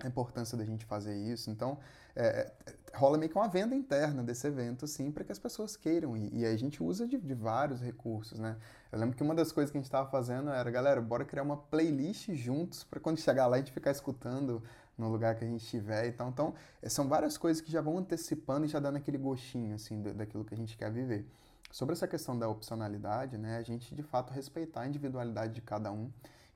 [0.00, 1.50] A importância da gente fazer isso.
[1.50, 1.78] Então,
[2.16, 5.76] é, é rola meio que uma venda interna desse evento, sim, para que as pessoas
[5.76, 6.32] queiram ir.
[6.32, 8.56] E aí a gente usa de, de, vários recursos, né?
[8.92, 11.42] Eu lembro que uma das coisas que a gente estava fazendo era, galera, bora criar
[11.42, 14.62] uma playlist juntos para quando chegar lá a gente ficar escutando
[14.96, 16.06] no lugar que a gente estiver.
[16.06, 16.54] Então, então,
[16.84, 20.54] são várias coisas que já vão antecipando e já dando aquele gostinho, assim, daquilo que
[20.54, 21.26] a gente quer viver.
[21.74, 25.90] Sobre essa questão da opcionalidade, né, a gente de fato respeitar a individualidade de cada
[25.90, 26.08] um.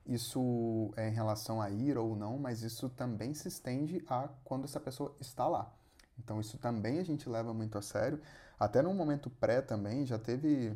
[0.05, 4.63] Isso é em relação a ir ou não, mas isso também se estende a quando
[4.63, 5.69] essa pessoa está lá.
[6.17, 8.21] Então isso também a gente leva muito a sério.
[8.57, 10.73] Até no momento pré também já teve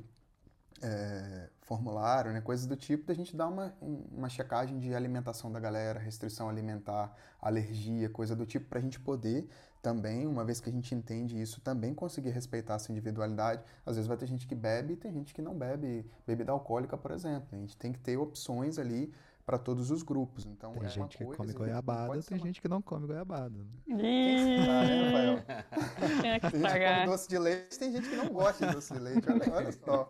[0.82, 5.60] é, formulário, né, coisas do tipo, da gente dar uma, uma checagem de alimentação da
[5.62, 9.50] galera, restrição alimentar, alergia, coisa do tipo, para a gente poder
[9.84, 13.62] também, uma vez que a gente entende isso, também conseguir respeitar essa individualidade.
[13.86, 16.98] Às vezes vai ter gente que bebe e tem gente que não bebe bebida alcoólica,
[16.98, 17.50] por exemplo.
[17.52, 19.14] A gente tem que ter opções ali
[19.46, 20.46] para todos os grupos.
[20.46, 22.48] Então, tem é gente que come goiabada, tem uma...
[22.48, 23.50] gente que não come goiabada.
[23.50, 23.66] Né?
[23.86, 25.44] Quem né, Rafael?
[26.40, 28.94] que tem gente que come doce de leite, tem gente que não gosta de doce
[28.94, 29.28] de leite.
[29.30, 30.08] Olha, olha só.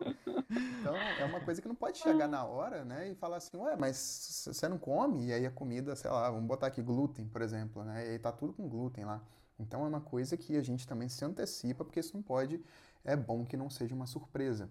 [0.80, 3.76] Então, é uma coisa que não pode chegar na hora, né, e falar assim, ué,
[3.76, 5.26] mas você não come?
[5.26, 8.20] E aí a comida, sei lá, vamos botar aqui glúten, por exemplo, né, e aí
[8.20, 9.20] tá tudo com glúten lá.
[9.60, 12.64] Então, é uma coisa que a gente também se antecipa, porque isso não pode,
[13.04, 14.70] é bom que não seja uma surpresa.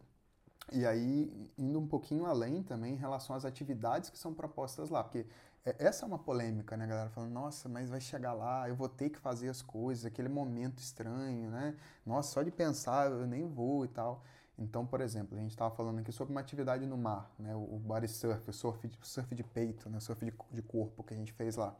[0.70, 5.02] E aí, indo um pouquinho além também em relação às atividades que são propostas lá,
[5.02, 5.26] porque
[5.64, 7.10] é, essa é uma polêmica, né, galera?
[7.10, 10.78] Falando, nossa, mas vai chegar lá, eu vou ter que fazer as coisas, aquele momento
[10.78, 11.76] estranho, né?
[12.04, 14.22] Nossa, só de pensar eu nem vou e tal.
[14.58, 17.54] Então, por exemplo, a gente estava falando aqui sobre uma atividade no mar, né?
[17.54, 19.98] O body surf, o surf de, surf de peito, né?
[20.00, 21.74] surf de, de corpo que a gente fez lá.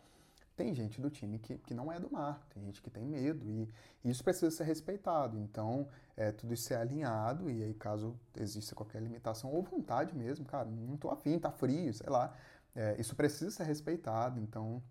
[0.56, 3.48] Tem gente do time que, que não é do mar, tem gente que tem medo
[3.48, 3.68] e,
[4.04, 5.38] isso precisa ser respeitado.
[5.38, 10.44] Então, é, tudo isso é alinhado e aí caso exista qualquer limitação ou vontade mesmo,
[10.44, 12.34] cara, não tô afim, tá frio, sei lá,
[12.74, 14.40] é, isso precisa ser respeitado.
[14.40, 14.82] Então,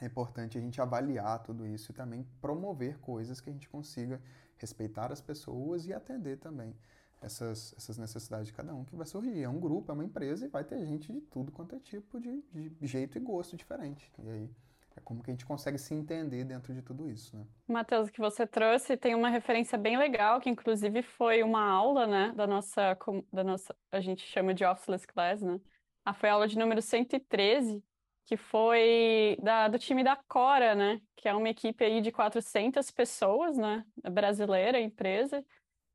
[0.00, 4.20] é importante a gente avaliar tudo isso e também promover coisas que a gente consiga
[4.56, 6.74] respeitar as pessoas e atender também
[7.20, 9.42] essas, essas necessidades de cada um que vai surgir.
[9.42, 12.20] É um grupo, é uma empresa e vai ter gente de tudo quanto é tipo
[12.20, 14.10] de, de jeito e gosto diferente.
[14.18, 14.50] E aí
[14.96, 17.44] é como que a gente consegue se entender dentro de tudo isso, né?
[17.66, 22.32] Matheus, que você trouxe tem uma referência bem legal, que inclusive foi uma aula, né,
[22.36, 22.96] da nossa,
[23.32, 25.60] da nossa, a gente chama de Officeless Class, né?
[26.04, 27.82] Ah, foi a aula de número 113,
[28.26, 31.00] que foi da, do time da Cora, né?
[31.16, 33.84] Que é uma equipe aí de 400 pessoas, né?
[34.12, 35.44] Brasileira, empresa.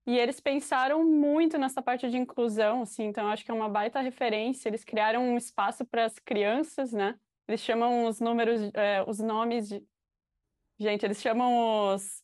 [0.06, 4.00] E eles pensaram muito nessa parte de inclusão, assim, então acho que é uma baita
[4.00, 4.68] referência.
[4.68, 7.16] Eles criaram um espaço para as crianças, né?
[7.50, 9.84] Eles chamam os números, é, os nomes de.
[10.80, 12.24] Gente, eles chamam os,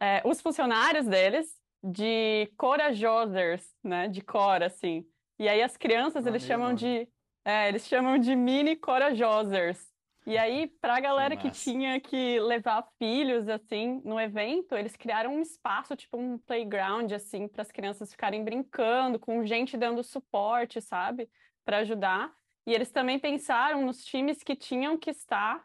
[0.00, 4.08] é, os funcionários deles de corajosers, né?
[4.08, 5.06] De cora, assim.
[5.38, 7.06] E aí as crianças, eles chamam de.
[7.44, 9.86] É, eles chamam de mini corajosers.
[10.26, 14.96] E aí, para a galera que, que tinha que levar filhos, assim, no evento, eles
[14.96, 20.02] criaram um espaço, tipo um playground, assim, para as crianças ficarem brincando, com gente dando
[20.02, 21.28] suporte, sabe?
[21.66, 22.32] Para ajudar.
[22.66, 25.64] E eles também pensaram nos times que tinham que estar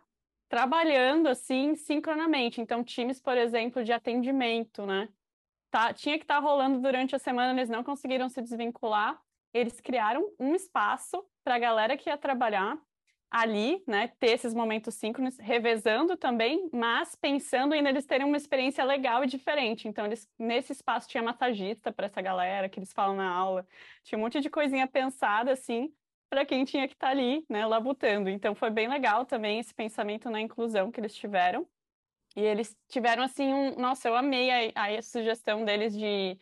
[0.49, 2.59] trabalhando assim sincronamente.
[2.59, 5.07] Então, times, por exemplo, de atendimento, né?
[5.71, 9.21] Tá, tinha que estar tá rolando durante a semana, eles não conseguiram se desvincular.
[9.53, 12.77] Eles criaram um espaço para a galera que ia trabalhar
[13.31, 18.83] ali, né, ter esses momentos síncronos, revezando também, mas pensando em eles terem uma experiência
[18.83, 19.87] legal e diferente.
[19.87, 23.67] Então, eles, nesse espaço tinha massagista para essa galera que eles falam na aula,
[24.03, 25.93] tinha um monte de coisinha pensada assim,
[26.29, 28.29] para quem tinha que estar tá ali, né, labutando.
[28.29, 31.67] Então foi bem legal também esse pensamento na inclusão que eles tiveram.
[32.35, 36.37] E eles tiveram assim um, nossa, eu amei a, a sugestão deles de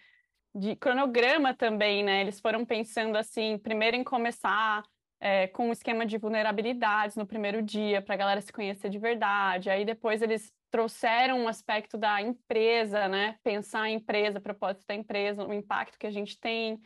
[0.57, 2.21] de cronograma também, né?
[2.21, 4.83] Eles foram pensando assim, primeiro em começar
[5.19, 8.97] é, com um esquema de vulnerabilidades no primeiro dia, para a galera se conhecer de
[8.97, 9.69] verdade.
[9.69, 13.37] Aí depois eles trouxeram um aspecto da empresa, né?
[13.43, 16.81] Pensar a empresa, propósito da empresa, o impacto que a gente tem.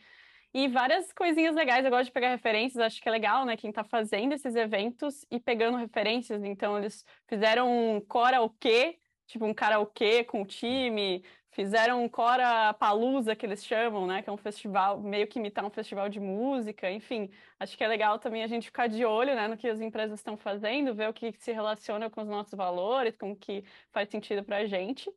[0.54, 3.56] E várias coisinhas legais, eu gosto de pegar referências, acho que é legal, né?
[3.56, 6.44] Quem está fazendo esses eventos e pegando referências.
[6.44, 13.34] Então, eles fizeram um karaokê, tipo um karaokê com o time, fizeram um Cora Palusa,
[13.34, 14.22] que eles chamam, né?
[14.22, 17.30] Que é um festival, meio que imitar um festival de música, enfim.
[17.58, 19.48] Acho que é legal também a gente ficar de olho, né?
[19.48, 23.16] No que as empresas estão fazendo, ver o que se relaciona com os nossos valores,
[23.16, 25.10] com o que faz sentido para a gente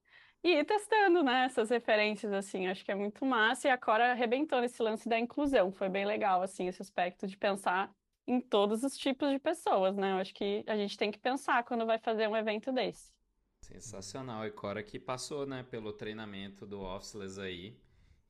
[0.45, 4.11] e ir testando, né, essas referências, assim, acho que é muito massa, e a Cora
[4.11, 7.91] arrebentou nesse lance da inclusão, foi bem legal, assim, esse aspecto de pensar
[8.27, 11.63] em todos os tipos de pessoas, né, eu acho que a gente tem que pensar
[11.63, 13.11] quando vai fazer um evento desse.
[13.59, 17.75] Sensacional, e Cora que passou, né, pelo treinamento do Officeless aí,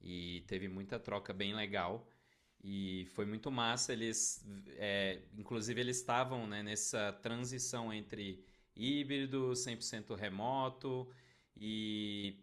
[0.01, 2.07] e teve muita troca bem legal,
[2.63, 4.41] e foi muito massa, eles,
[4.77, 8.41] é, inclusive eles estavam, né, nessa transição entre
[8.73, 11.09] híbrido, 100% remoto,
[11.55, 12.37] e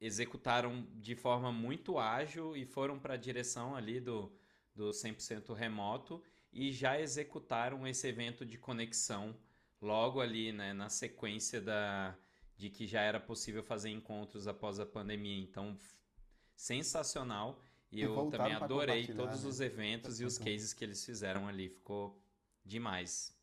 [0.00, 4.32] executaram de forma muito ágil e foram para a direção ali do,
[4.74, 9.36] do 100% remoto e já executaram esse evento de conexão
[9.80, 12.16] logo ali né, na sequência da,
[12.56, 15.38] de que já era possível fazer encontros após a pandemia.
[15.38, 15.76] Então,
[16.54, 17.62] sensacional.
[17.90, 19.48] E, e eu também adorei todos né?
[19.48, 21.68] os eventos e os cases que eles fizeram ali.
[21.68, 22.20] Ficou
[22.64, 23.37] demais.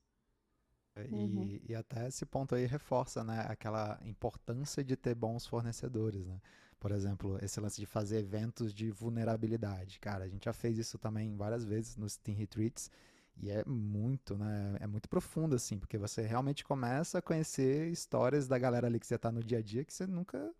[0.97, 1.59] E, uhum.
[1.67, 6.39] e, até esse ponto aí reforça, né, aquela importância de ter bons fornecedores, né?
[6.79, 9.99] Por exemplo, esse lance de fazer eventos de vulnerabilidade.
[9.99, 12.89] Cara, a gente já fez isso também várias vezes nos Team Retreats
[13.37, 14.77] E é muito, né?
[14.79, 19.07] É muito profundo, assim, porque você realmente começa a conhecer histórias da galera ali que
[19.07, 20.53] você tá no dia a dia que você nunca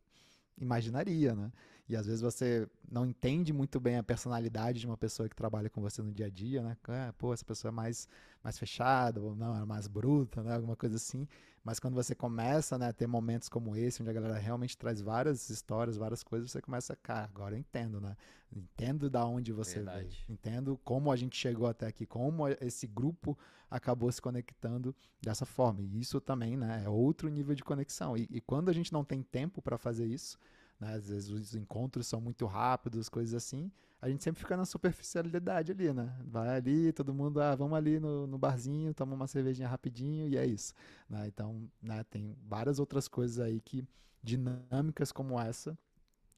[0.58, 1.52] imaginaria, né?
[1.88, 5.70] E às vezes você não entende muito bem a personalidade de uma pessoa que trabalha
[5.70, 6.76] com você no dia a dia, né?
[6.88, 8.08] Ah, pô, essa pessoa é mais,
[8.44, 10.56] mais fechada, ou não, é mais bruta, né?
[10.56, 11.28] Alguma coisa assim.
[11.64, 15.02] Mas quando você começa né, a ter momentos como esse, onde a galera realmente traz
[15.02, 18.16] várias histórias, várias coisas, você começa, cara, agora eu entendo, né?
[18.56, 20.24] Entendo da onde você Verdade.
[20.28, 20.38] veio.
[20.38, 23.38] Entendo como a gente chegou até aqui, como esse grupo
[23.70, 25.82] acabou se conectando dessa forma.
[25.82, 28.16] E isso também, né, é outro nível de conexão.
[28.16, 30.38] E, e quando a gente não tem tempo para fazer isso,
[30.86, 30.94] né?
[30.94, 33.72] Às vezes os encontros são muito rápidos, coisas assim.
[34.00, 36.16] A gente sempre fica na superficialidade ali, né?
[36.26, 40.38] Vai ali, todo mundo, ah, vamos ali no, no barzinho, toma uma cervejinha rapidinho e
[40.38, 40.74] é isso.
[41.10, 41.28] Né?
[41.28, 43.84] Então, né, tem várias outras coisas aí que,
[44.22, 45.76] dinâmicas como essa,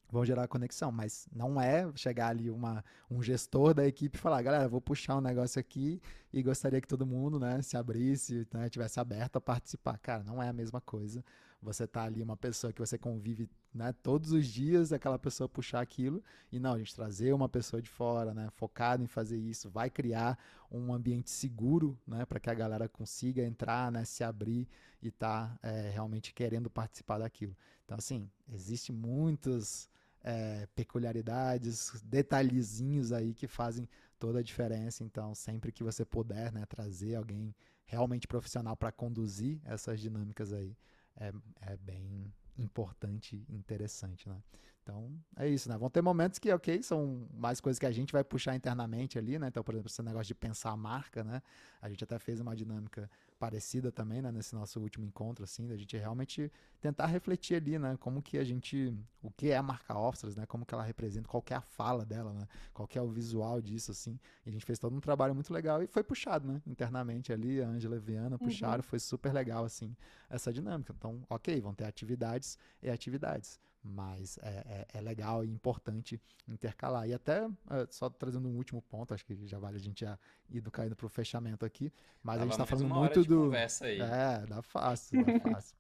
[0.10, 4.42] vão gerar conexão, mas não é chegar ali uma, um gestor da equipe e falar,
[4.42, 8.70] galera, vou puxar um negócio aqui e gostaria que todo mundo, né, se abrisse, né,
[8.70, 9.98] tivesse aberto a participar.
[9.98, 11.22] Cara, não é a mesma coisa.
[11.68, 15.82] Você tá ali uma pessoa que você convive, né, todos os dias, aquela pessoa puxar
[15.82, 19.70] aquilo e não, a gente trazer uma pessoa de fora, né, focado em fazer isso,
[19.70, 20.40] vai criar
[20.72, 24.66] um ambiente seguro, né, para que a galera consiga entrar, né, se abrir
[25.02, 27.54] e tá é, realmente querendo participar daquilo.
[27.84, 29.90] Então, assim, existe muitos
[30.24, 35.04] é, peculiaridades, detalhezinhos aí que fazem toda a diferença.
[35.04, 37.54] Então, sempre que você puder né, trazer alguém
[37.86, 40.74] realmente profissional para conduzir essas dinâmicas aí,
[41.20, 44.42] é, é bem importante e interessante, né?
[44.82, 45.78] Então, é isso, né?
[45.78, 49.38] Vão ter momentos que, ok, são mais coisas que a gente vai puxar internamente ali,
[49.38, 49.50] né?
[49.50, 51.42] Então, por exemplo, esse negócio de pensar a marca, né?
[51.82, 55.76] A gente até fez uma dinâmica parecida também, né, nesse nosso último encontro, assim, da
[55.76, 59.98] gente realmente tentar refletir ali, né, como que a gente, o que é a marca
[59.98, 62.98] Officers, né, como que ela representa, qual que é a fala dela, né, qual que
[62.98, 65.88] é o visual disso, assim, e a gente fez todo um trabalho muito legal e
[65.88, 68.84] foi puxado, né, internamente ali, a Angela e a Viana puxaram, uhum.
[68.84, 69.96] foi super legal, assim,
[70.30, 70.94] essa dinâmica.
[70.98, 77.08] Então, ok, vão ter atividades e atividades, mas é, é, é, legal e importante intercalar.
[77.08, 80.20] E até, é, só trazendo um último ponto, acho que já vale a gente já
[80.50, 81.92] ir caindo para o fechamento aqui,
[82.24, 83.46] mas Tava a gente está falando muito do.
[83.46, 84.00] Conversa aí.
[84.02, 85.76] É, dá fácil, dá fácil.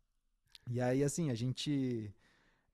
[0.69, 2.13] e aí, assim, a gente.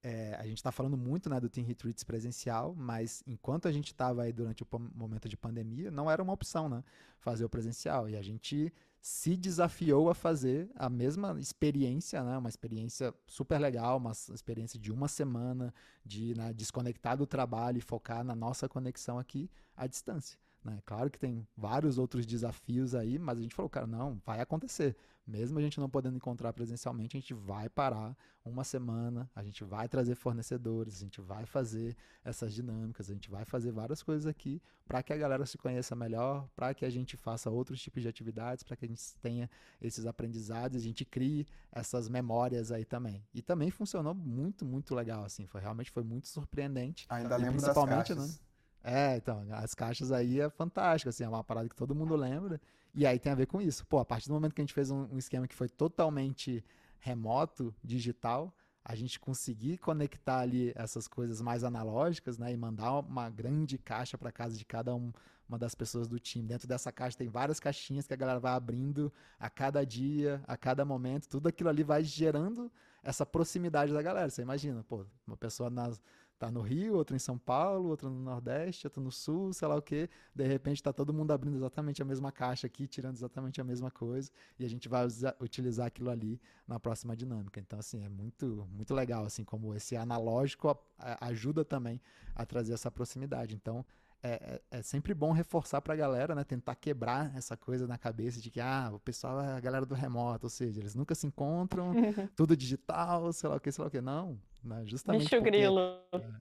[0.05, 3.87] É, a gente está falando muito né, do Team Retreats presencial, mas enquanto a gente
[3.87, 6.83] estava aí durante o momento de pandemia, não era uma opção né,
[7.19, 8.09] fazer o presencial.
[8.09, 12.37] E a gente se desafiou a fazer a mesma experiência, né?
[12.37, 15.73] uma experiência super legal, uma experiência de uma semana,
[16.05, 20.39] de né, desconectar do trabalho e focar na nossa conexão aqui à distância.
[20.63, 20.79] Né?
[20.85, 24.95] Claro que tem vários outros desafios aí, mas a gente falou, cara, não, vai acontecer.
[25.25, 29.63] Mesmo a gente não podendo encontrar presencialmente, a gente vai parar uma semana, a gente
[29.63, 31.95] vai trazer fornecedores, a gente vai fazer
[32.25, 35.95] essas dinâmicas, a gente vai fazer várias coisas aqui para que a galera se conheça
[35.95, 39.49] melhor, para que a gente faça outros tipos de atividades, para que a gente tenha
[39.81, 43.25] esses aprendizados, a gente crie essas memórias aí também.
[43.33, 47.05] E também funcionou muito, muito legal, assim, foi realmente foi muito surpreendente.
[47.07, 48.39] Ainda lembro principalmente, das caixas.
[48.39, 48.52] Né?
[48.83, 52.59] É, então, as caixas aí é fantástico, assim, é uma parada que todo mundo lembra.
[52.93, 53.85] E aí tem a ver com isso.
[53.87, 56.63] Pô, a partir do momento que a gente fez um, um esquema que foi totalmente
[56.99, 58.53] remoto, digital,
[58.83, 64.17] a gente conseguir conectar ali essas coisas mais analógicas, né, e mandar uma grande caixa
[64.17, 65.11] para casa de cada um,
[65.47, 66.47] uma das pessoas do time.
[66.47, 70.57] Dentro dessa caixa tem várias caixinhas que a galera vai abrindo a cada dia, a
[70.57, 71.29] cada momento.
[71.29, 72.69] Tudo aquilo ali vai gerando
[73.01, 74.29] essa proximidade da galera.
[74.29, 76.01] Você imagina, pô, uma pessoa nas
[76.43, 79.75] tá no Rio, outra em São Paulo, outra no Nordeste, outra no Sul, sei lá
[79.75, 80.09] o que.
[80.35, 83.89] De repente está todo mundo abrindo exatamente a mesma caixa aqui, tirando exatamente a mesma
[83.89, 84.29] coisa,
[84.59, 87.59] e a gente vai usar, utilizar aquilo ali na próxima dinâmica.
[87.59, 90.77] Então, assim, é muito, muito legal, assim, como esse analógico
[91.21, 92.01] ajuda também
[92.35, 93.55] a trazer essa proximidade.
[93.55, 93.85] Então,
[94.21, 96.43] é, é, é, sempre bom reforçar para a galera, né?
[96.43, 99.95] Tentar quebrar essa coisa na cabeça de que ah, o pessoal é a galera do
[99.95, 101.91] remoto, ou seja, eles nunca se encontram,
[102.35, 103.99] tudo digital, sei lá o que, sei lá o que.
[103.99, 104.83] Não, né?
[104.85, 105.23] justamente.
[105.23, 105.79] Bicho porque, grilo.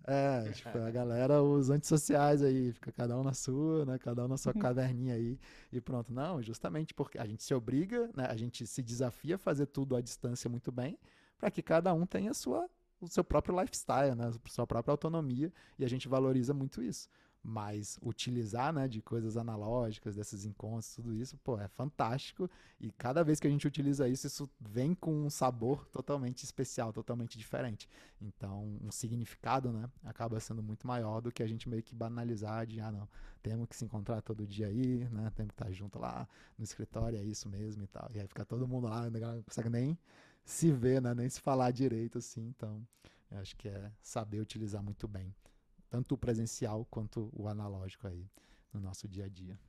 [0.06, 3.98] É, é, tipo, a galera, os antissociais aí, fica cada um na sua, né?
[3.98, 5.38] Cada um na sua caverninha aí
[5.72, 6.12] e pronto.
[6.12, 8.26] Não, justamente porque a gente se obriga, né?
[8.26, 10.98] A gente se desafia a fazer tudo à distância muito bem,
[11.38, 12.68] para que cada um tenha a sua
[13.00, 14.28] o seu próprio lifestyle, né?
[14.28, 17.08] A sua própria autonomia, e a gente valoriza muito isso.
[17.44, 22.48] Mas utilizar, né, de coisas analógicas, desses encontros, tudo isso, pô, é fantástico.
[22.80, 26.92] E cada vez que a gente utiliza isso, isso vem com um sabor totalmente especial,
[26.92, 27.88] totalmente diferente.
[28.20, 32.64] Então, um significado, né, acaba sendo muito maior do que a gente meio que banalizar
[32.64, 33.08] de, ah, não,
[33.42, 37.18] temos que se encontrar todo dia aí, né, temos que estar junto lá no escritório,
[37.18, 38.08] é isso mesmo e tal.
[38.14, 39.98] E aí fica todo mundo lá, não consegue nem
[40.44, 42.46] se ver, né, nem se falar direito, assim.
[42.56, 42.86] Então,
[43.32, 45.34] eu acho que é saber utilizar muito bem
[45.92, 48.26] tanto o presencial quanto o analógico aí
[48.72, 49.60] no nosso dia a dia.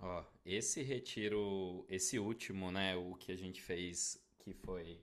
[0.00, 4.98] Ó, esse retiro, esse último, né, o que a gente fez, que foi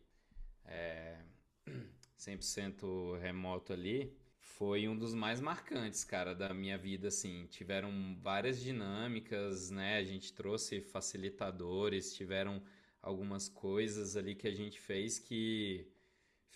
[0.65, 1.19] é,
[2.17, 7.45] 100% remoto ali, foi um dos mais marcantes, cara, da minha vida, assim.
[7.45, 9.97] Tiveram várias dinâmicas, né?
[9.97, 12.59] A gente trouxe facilitadores, tiveram
[13.03, 15.87] algumas coisas ali que a gente fez que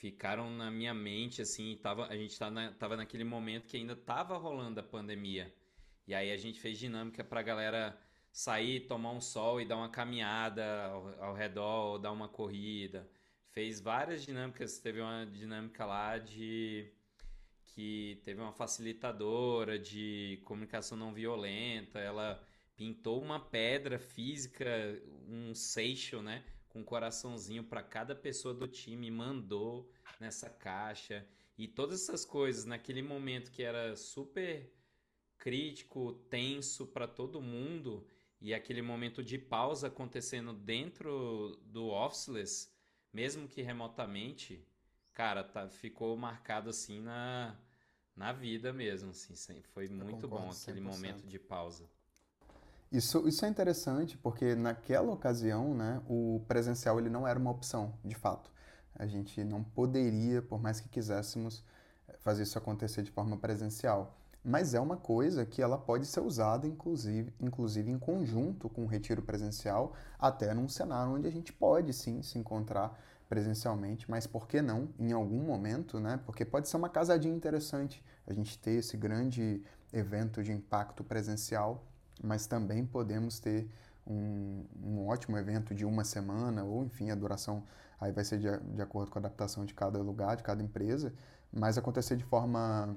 [0.04, 3.96] ficaram na minha mente, assim, tava, a gente tá na, tava naquele momento que ainda
[3.96, 5.56] tava rolando a pandemia.
[6.06, 7.98] E aí a gente fez dinâmica pra galera
[8.30, 13.10] sair, tomar um sol e dar uma caminhada ao, ao redor, ou dar uma corrida.
[13.52, 16.92] Fez várias dinâmicas, teve uma dinâmica lá de
[17.68, 22.46] que teve uma facilitadora de comunicação não violenta, ela
[22.76, 24.66] pintou uma pedra física,
[25.30, 26.44] um seixo, né,
[26.74, 29.88] com um coraçãozinho para cada pessoa do time, mandou
[30.20, 34.74] nessa caixa e todas essas coisas naquele momento que era super
[35.38, 38.08] crítico, tenso para todo mundo
[38.42, 42.70] e aquele momento de pausa acontecendo dentro do officeless,
[43.14, 44.66] mesmo que remotamente,
[45.14, 47.56] cara, tá, ficou marcado assim na,
[48.16, 50.84] na vida mesmo, assim, foi muito bom aquele 100%.
[50.84, 51.88] momento de pausa.
[52.94, 57.96] Isso, isso é interessante porque naquela ocasião, né, o presencial ele não era uma opção,
[58.06, 58.52] de fato.
[58.96, 61.64] A gente não poderia, por mais que quiséssemos,
[62.20, 64.16] fazer isso acontecer de forma presencial.
[64.44, 68.88] Mas é uma coisa que ela pode ser usada, inclusive, inclusive em conjunto com o
[68.88, 72.96] retiro presencial, até num cenário onde a gente pode sim se encontrar
[73.28, 76.20] presencialmente, mas por que não em algum momento, né?
[76.28, 81.88] Porque pode ser uma casadinha interessante a gente ter esse grande evento de impacto presencial,
[82.24, 83.70] mas também podemos ter
[84.08, 87.64] um, um ótimo evento de uma semana, ou enfim, a duração
[88.00, 91.14] aí vai ser de, de acordo com a adaptação de cada lugar, de cada empresa,
[91.52, 92.96] mas acontecer de forma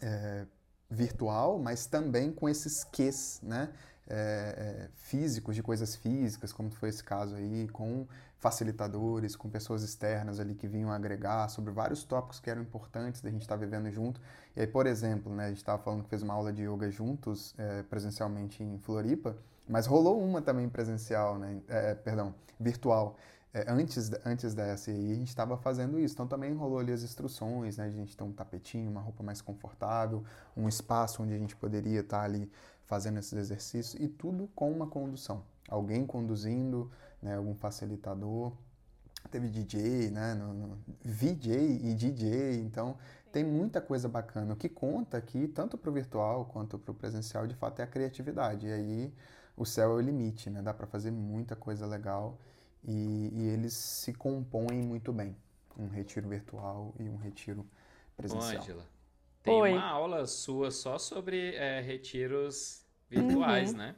[0.00, 0.46] é,
[0.90, 3.72] virtual, mas também com esses ques, né?
[4.06, 8.06] É, é, físicos, de coisas físicas, como foi esse caso aí, com
[8.38, 13.30] facilitadores, com pessoas externas ali que vinham agregar sobre vários tópicos que eram importantes da
[13.30, 14.20] gente estar tá vivendo junto.
[14.54, 16.90] E aí, por exemplo, né, a gente estava falando que fez uma aula de yoga
[16.90, 19.34] juntos, é, presencialmente em Floripa,
[19.66, 23.16] mas rolou uma também presencial, né, é, perdão, virtual.
[23.54, 26.14] É, antes, antes dessa, e aí a gente estava fazendo isso.
[26.14, 27.84] Então também rolou ali as instruções, né?
[27.84, 30.24] A gente ter um tapetinho, uma roupa mais confortável,
[30.56, 32.50] um espaço onde a gente poderia estar tá ali
[32.86, 35.42] fazendo esses exercícios e tudo com uma condução.
[35.68, 36.90] Alguém conduzindo,
[37.22, 38.52] né, algum facilitador.
[39.30, 41.50] Teve DJ, né, no, no, VJ
[41.82, 42.96] e DJ, então
[43.32, 44.52] tem muita coisa bacana.
[44.52, 47.84] O que conta aqui, tanto para o virtual quanto para o presencial, de fato, é
[47.84, 48.66] a criatividade.
[48.66, 49.14] E aí
[49.56, 50.60] o céu é o limite, né?
[50.60, 52.38] Dá para fazer muita coisa legal
[52.84, 55.34] e, e, eles se compõem muito bem.
[55.76, 57.66] Um retiro virtual e um retiro
[58.16, 58.60] presencial.
[58.60, 58.86] Ângela,
[59.44, 59.72] tem Oi.
[59.72, 63.78] uma aula sua só sobre é, retiros virtuais, uhum.
[63.78, 63.94] né?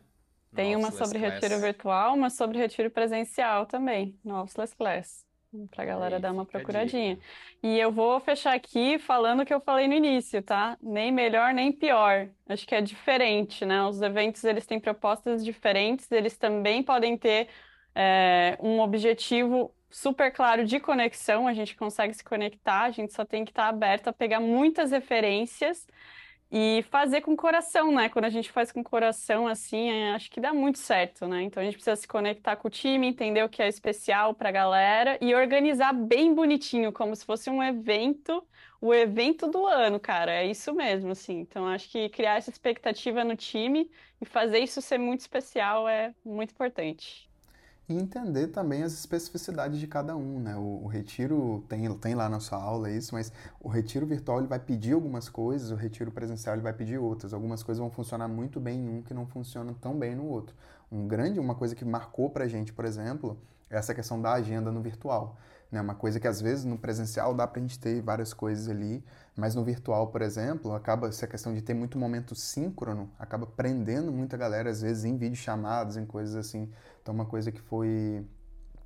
[0.53, 1.35] Tem uma sobre Class.
[1.35, 5.25] retiro virtual, uma sobre retiro presencial também, no Officeless Class,
[5.71, 7.17] para a galera Aí, dar uma procuradinha.
[7.63, 10.77] E eu vou fechar aqui falando o que eu falei no início, tá?
[10.83, 12.29] Nem melhor, nem pior.
[12.49, 13.85] Acho que é diferente, né?
[13.85, 17.49] Os eventos, eles têm propostas diferentes, eles também podem ter
[17.95, 23.25] é, um objetivo super claro de conexão, a gente consegue se conectar, a gente só
[23.25, 25.87] tem que estar aberto a pegar muitas referências
[26.51, 28.09] e fazer com coração, né?
[28.09, 31.43] Quando a gente faz com coração, assim, é, acho que dá muito certo, né?
[31.43, 34.49] Então a gente precisa se conectar com o time, entender o que é especial para
[34.49, 38.47] a galera e organizar bem bonitinho, como se fosse um evento,
[38.81, 40.33] o evento do ano, cara.
[40.33, 41.41] É isso mesmo, assim.
[41.41, 46.15] Então acho que criar essa expectativa no time e fazer isso ser muito especial é
[46.25, 47.26] muito importante
[47.89, 50.57] e entender também as especificidades de cada um, né?
[50.57, 54.49] O, o, retiro tem, tem lá na sua aula isso, mas o retiro virtual ele
[54.49, 57.33] vai pedir algumas coisas, o retiro presencial ele vai pedir outras.
[57.33, 60.57] Algumas coisas vão funcionar muito bem em um que não funcionam tão bem no outro.
[60.91, 63.39] Um grande, uma coisa que marcou pra gente, por exemplo,
[63.71, 65.37] é essa questão da agenda no virtual.
[65.71, 65.81] Né?
[65.81, 69.05] Uma coisa que às vezes no presencial dá pra gente ter várias coisas ali,
[69.37, 74.13] mas no virtual, por exemplo, acaba essa questão de ter muito momento síncrono, acaba prendendo
[74.13, 76.71] muita galera, às vezes em videochamadas, em coisas assim.
[77.03, 78.25] Então, uma coisa que foi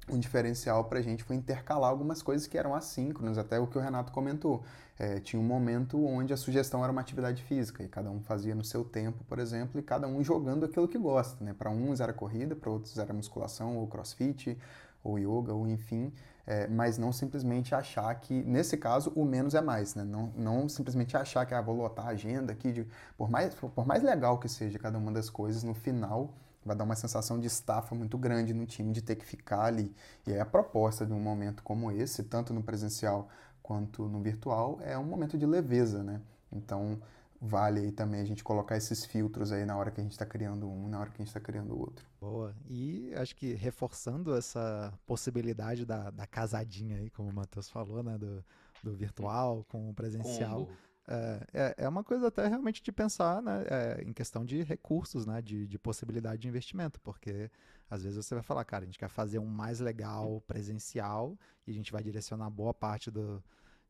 [0.08, 3.78] um diferencial para a gente foi intercalar algumas coisas que eram assíncronas, até o que
[3.78, 4.64] o Renato comentou.
[4.98, 8.54] É, tinha um momento onde a sugestão era uma atividade física, e cada um fazia
[8.54, 11.42] no seu tempo, por exemplo, e cada um jogando aquilo que gosta.
[11.44, 11.54] Né?
[11.54, 14.58] Para uns era corrida, para outros era musculação ou crossfit,
[15.02, 16.12] ou yoga, ou enfim,
[16.50, 20.02] é, mas não simplesmente achar que, nesse caso, o menos é mais, né?
[20.02, 22.84] Não, não simplesmente achar que, ah, vou lotar a agenda aqui, de,
[23.16, 26.82] por, mais, por mais legal que seja cada uma das coisas, no final vai dar
[26.82, 29.94] uma sensação de estafa muito grande no time, de ter que ficar ali.
[30.26, 33.28] E aí a proposta de um momento como esse, tanto no presencial
[33.62, 36.20] quanto no virtual, é um momento de leveza, né?
[36.50, 36.98] Então,
[37.41, 40.26] vale aí também a gente colocar esses filtros aí na hora que a gente está
[40.26, 42.07] criando um, na hora que a gente está criando o outro.
[42.21, 42.54] Boa.
[42.68, 48.18] E acho que reforçando essa possibilidade da, da casadinha aí, como o Matheus falou, né?
[48.18, 48.45] Do,
[48.83, 50.68] do virtual com o presencial.
[51.08, 55.26] É, é, é, uma coisa até realmente de pensar né, é, em questão de recursos,
[55.26, 57.50] né, de, de possibilidade de investimento, porque
[57.91, 61.37] às vezes você vai falar, cara, a gente quer fazer um mais legal presencial
[61.67, 63.42] e a gente vai direcionar boa parte do,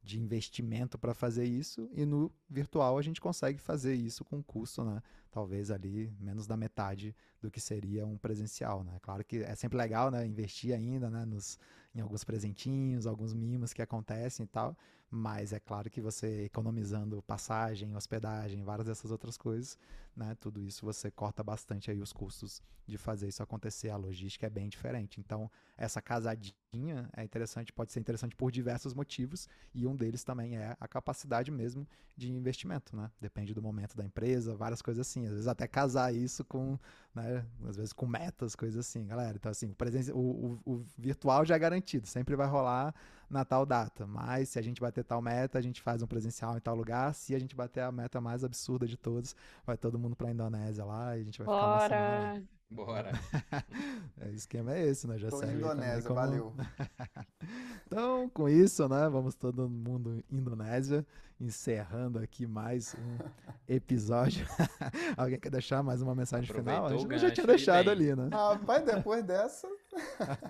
[0.02, 4.82] de investimento para fazer isso e no virtual a gente consegue fazer isso com custo,
[4.82, 5.02] né?
[5.30, 8.98] Talvez ali menos da metade do que seria um presencial, né?
[9.02, 10.26] Claro que é sempre legal, né?
[10.26, 11.24] Investir ainda, né?
[11.24, 11.58] Nos,
[11.94, 14.76] em alguns presentinhos, alguns mimos que acontecem e tal,
[15.10, 19.76] mas é claro que você economizando passagem, hospedagem, várias dessas outras coisas,
[20.16, 20.36] né?
[20.38, 23.90] Tudo isso você corta bastante aí os custos de fazer isso acontecer.
[23.90, 25.18] A logística é bem diferente.
[25.18, 30.56] Então, essa casadinha é interessante, pode ser interessante por diversos motivos, e um deles também
[30.56, 33.10] é a capacidade mesmo de investimento, né?
[33.20, 35.26] Depende do momento da empresa, várias coisas assim.
[35.26, 36.78] Às vezes até casar isso com,
[37.12, 37.44] né?
[37.68, 39.36] Às vezes com metas, coisas assim, galera.
[39.36, 39.74] Então, assim,
[40.12, 42.94] o, o, o virtual já é garantido, sempre vai rolar
[43.30, 44.06] na tal data.
[44.06, 47.14] Mas se a gente bater tal meta, a gente faz um presencial em tal lugar.
[47.14, 50.30] Se a gente bater a meta mais absurda de todos, vai todo mundo para a
[50.32, 51.82] Indonésia lá e a gente vai Bora.
[51.84, 52.48] ficar uma semana.
[52.70, 53.10] Bora.
[54.20, 55.18] é, o esquema é esse, né?
[55.18, 56.14] Já Tô Indonésia, como...
[56.14, 56.54] valeu.
[57.86, 59.08] então, com isso, né?
[59.08, 61.04] Vamos todo mundo Indonésia,
[61.40, 63.18] encerrando aqui mais um
[63.66, 64.46] episódio.
[65.16, 66.96] Alguém quer deixar mais uma mensagem Aproveitou final?
[66.96, 68.28] A gente já tinha deixado ali, né?
[68.30, 69.66] Rapaz, depois dessa.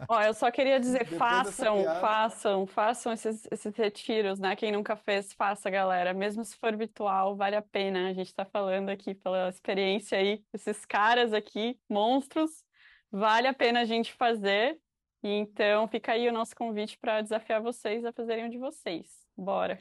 [0.09, 4.55] Ó, eu só queria dizer, façam, façam, façam esses, esses retiros, né?
[4.57, 6.13] Quem nunca fez, faça, galera.
[6.13, 8.09] Mesmo se for virtual, vale a pena.
[8.09, 12.65] A gente tá falando aqui pela experiência aí, esses caras aqui, monstros,
[13.11, 14.79] vale a pena a gente fazer.
[15.23, 19.07] E então fica aí o nosso convite para desafiar vocês a fazerem um de vocês.
[19.37, 19.79] Bora.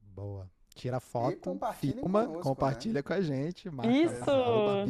[0.00, 0.48] Boa.
[0.74, 3.02] Tira foto, filma, conosco, compartilha né?
[3.02, 3.70] com a gente.
[3.70, 4.84] Marca Isso!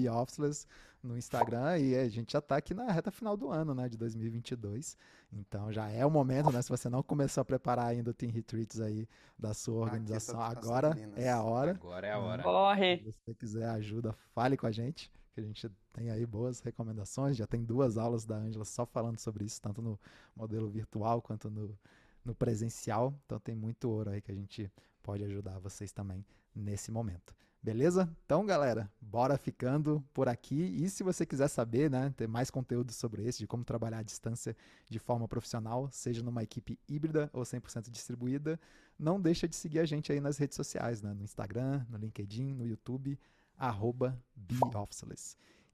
[1.06, 3.96] No Instagram e a gente já está aqui na reta final do ano, né, de
[3.96, 4.96] 2022.
[5.32, 8.32] Então já é o momento, né, se você não começou a preparar ainda o Team
[8.32, 9.08] Retreats aí
[9.38, 11.72] da sua organização, agora é a hora.
[11.72, 12.42] Agora é a hora.
[12.42, 12.98] Corre!
[12.98, 17.36] Se você quiser ajuda, fale com a gente, que a gente tem aí boas recomendações,
[17.36, 19.98] já tem duas aulas da Ângela só falando sobre isso, tanto no
[20.34, 21.78] modelo virtual quanto no,
[22.24, 23.14] no presencial.
[23.24, 24.70] Então tem muito ouro aí que a gente
[25.02, 26.24] pode ajudar vocês também
[26.54, 27.34] nesse momento.
[27.66, 28.08] Beleza?
[28.24, 30.54] Então, galera, bora ficando por aqui.
[30.54, 34.02] E se você quiser saber, né, ter mais conteúdo sobre esse, de como trabalhar à
[34.04, 34.56] distância
[34.88, 38.56] de forma profissional, seja numa equipe híbrida ou 100% distribuída,
[38.96, 42.54] não deixa de seguir a gente aí nas redes sociais, né, no Instagram, no LinkedIn,
[42.54, 43.18] no YouTube,
[43.58, 44.16] arroba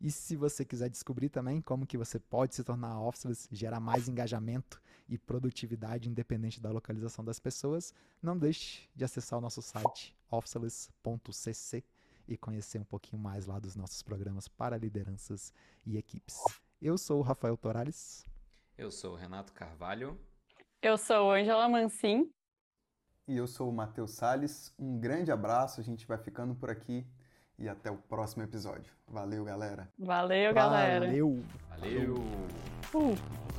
[0.00, 4.08] E se você quiser descobrir também como que você pode se tornar officeless, gerar mais
[4.08, 7.92] engajamento e produtividade independente da localização das pessoas,
[8.22, 11.84] não deixe de acessar o nosso site officeless.cc
[12.26, 15.52] e conhecer um pouquinho mais lá dos nossos programas para lideranças
[15.84, 16.42] e equipes.
[16.80, 18.24] Eu sou o Rafael Torales.
[18.76, 20.18] Eu sou o Renato Carvalho.
[20.80, 22.32] Eu sou Angela Mancin.
[23.28, 24.74] E eu sou o Matheus Sales.
[24.78, 27.06] Um grande abraço, a gente vai ficando por aqui
[27.58, 28.92] e até o próximo episódio.
[29.06, 29.88] Valeu, galera.
[29.98, 31.06] Valeu, galera.
[31.06, 31.44] Valeu.
[31.68, 32.14] Valeu.
[32.94, 33.51] Uh.